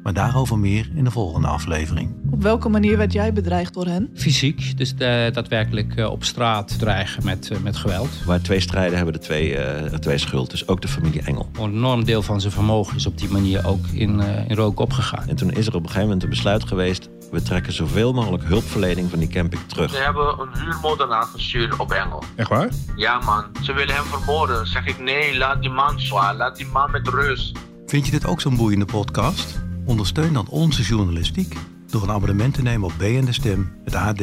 Maar 0.05 0.13
daarover 0.13 0.59
meer 0.59 0.91
in 0.95 1.05
de 1.05 1.11
volgende 1.11 1.47
aflevering. 1.49 2.11
Op 2.31 2.43
welke 2.43 2.69
manier 2.69 2.97
werd 2.97 3.13
jij 3.13 3.33
bedreigd 3.33 3.75
door 3.75 3.87
hen? 3.87 4.11
Fysiek, 4.15 4.79
dus 4.79 4.91
eh, 4.95 4.99
daadwerkelijk 5.33 5.97
eh, 5.97 6.11
op 6.11 6.25
straat 6.25 6.79
dreigen 6.79 7.25
met, 7.25 7.51
eh, 7.51 7.59
met 7.59 7.77
geweld. 7.77 8.09
Waar 8.25 8.41
twee 8.41 8.61
strijden 8.61 8.97
hebben 8.97 9.15
de 9.15 9.21
twee, 9.21 9.57
eh, 9.57 9.99
twee 9.99 10.19
schuld. 10.19 10.51
Dus 10.51 10.69
ook 10.69 10.81
de 10.81 10.89
familie 10.89 11.23
Engel. 11.23 11.49
Een 11.59 11.73
enorm 11.73 12.05
deel 12.05 12.23
van 12.23 12.41
zijn 12.41 12.53
vermogen 12.53 12.97
is 12.97 13.07
op 13.07 13.19
die 13.19 13.29
manier 13.31 13.67
ook 13.67 13.87
in, 13.87 14.21
eh, 14.21 14.49
in 14.49 14.57
rook 14.57 14.81
opgegaan. 14.81 15.29
En 15.29 15.37
toen 15.37 15.51
is 15.51 15.67
er 15.67 15.75
op 15.75 15.81
een 15.81 15.87
gegeven 15.87 16.03
moment 16.03 16.23
een 16.23 16.29
besluit 16.29 16.65
geweest... 16.65 17.09
we 17.31 17.43
trekken 17.43 17.73
zoveel 17.73 18.13
mogelijk 18.13 18.45
hulpverlening 18.45 19.11
van 19.11 19.19
die 19.19 19.29
camping 19.29 19.63
terug. 19.67 19.91
Ze 19.91 20.03
hebben 20.03 20.41
een 20.41 20.61
huurmoordenaar 20.61 21.25
gestuurd 21.27 21.77
op 21.77 21.93
Engel. 21.93 22.23
Echt 22.37 22.49
waar? 22.49 22.69
Ja 22.97 23.19
man, 23.19 23.45
ze 23.63 23.73
willen 23.73 23.95
hem 23.95 24.05
vermoorden. 24.05 24.67
Zeg 24.67 24.87
ik 24.87 24.99
nee, 24.99 25.37
laat 25.39 25.61
die 25.61 25.71
man 25.71 26.01
zwaar, 26.01 26.35
laat 26.37 26.57
die 26.57 26.67
man 26.67 26.91
met 26.91 27.09
rust. 27.09 27.59
Vind 27.87 28.05
je 28.05 28.11
dit 28.11 28.27
ook 28.27 28.41
zo'n 28.41 28.57
boeiende 28.57 28.85
podcast? 28.85 29.63
Ondersteun 29.95 30.33
dan 30.33 30.49
onze 30.49 30.83
journalistiek 30.83 31.57
door 31.87 32.03
een 32.03 32.11
abonnement 32.11 32.55
te 32.55 32.63
nemen 32.63 32.87
op 32.87 32.93
BN 32.99 33.25
De 33.25 33.33
Stem, 33.33 33.73
het 33.85 33.95
AD 33.95 34.21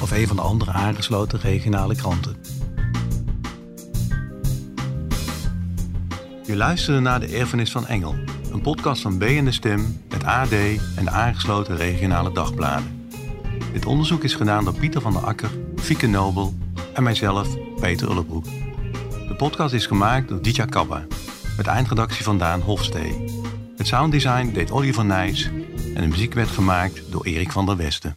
of 0.00 0.10
een 0.10 0.26
van 0.26 0.36
de 0.36 0.42
andere 0.42 0.70
aangesloten 0.70 1.40
regionale 1.40 1.96
kranten. 1.96 2.36
Je 6.46 6.56
luisterde 6.56 7.00
naar 7.00 7.20
De 7.20 7.26
Erfenis 7.26 7.70
van 7.70 7.86
Engel, 7.86 8.14
een 8.52 8.60
podcast 8.60 9.02
van 9.02 9.18
BN 9.18 9.44
De 9.44 9.52
Stem, 9.52 10.00
het 10.08 10.24
AD 10.24 10.52
en 10.96 11.04
de 11.04 11.10
aangesloten 11.10 11.76
regionale 11.76 12.32
dagbladen. 12.32 13.08
Dit 13.72 13.86
onderzoek 13.86 14.24
is 14.24 14.34
gedaan 14.34 14.64
door 14.64 14.74
Pieter 14.74 15.00
van 15.00 15.12
der 15.12 15.24
Akker, 15.24 15.50
Fieke 15.76 16.06
Nobel 16.06 16.54
en 16.94 17.02
mijzelf, 17.02 17.48
Peter 17.80 18.10
Ullebroek. 18.10 18.44
De 19.28 19.34
podcast 19.36 19.74
is 19.74 19.86
gemaakt 19.86 20.28
door 20.28 20.42
Ditya 20.42 20.64
Kabba, 20.64 21.06
met 21.56 21.66
eindredactie 21.66 22.24
van 22.24 22.38
Daan 22.38 22.60
Hofstee. 22.60 23.44
Het 23.76 23.86
sounddesign 23.86 24.52
deed 24.52 24.70
Oliver 24.70 25.04
Nijs 25.04 25.50
en 25.94 26.02
de 26.02 26.06
muziek 26.06 26.34
werd 26.34 26.48
gemaakt 26.48 27.02
door 27.10 27.24
Erik 27.24 27.52
van 27.52 27.66
der 27.66 27.76
Westen. 27.76 28.16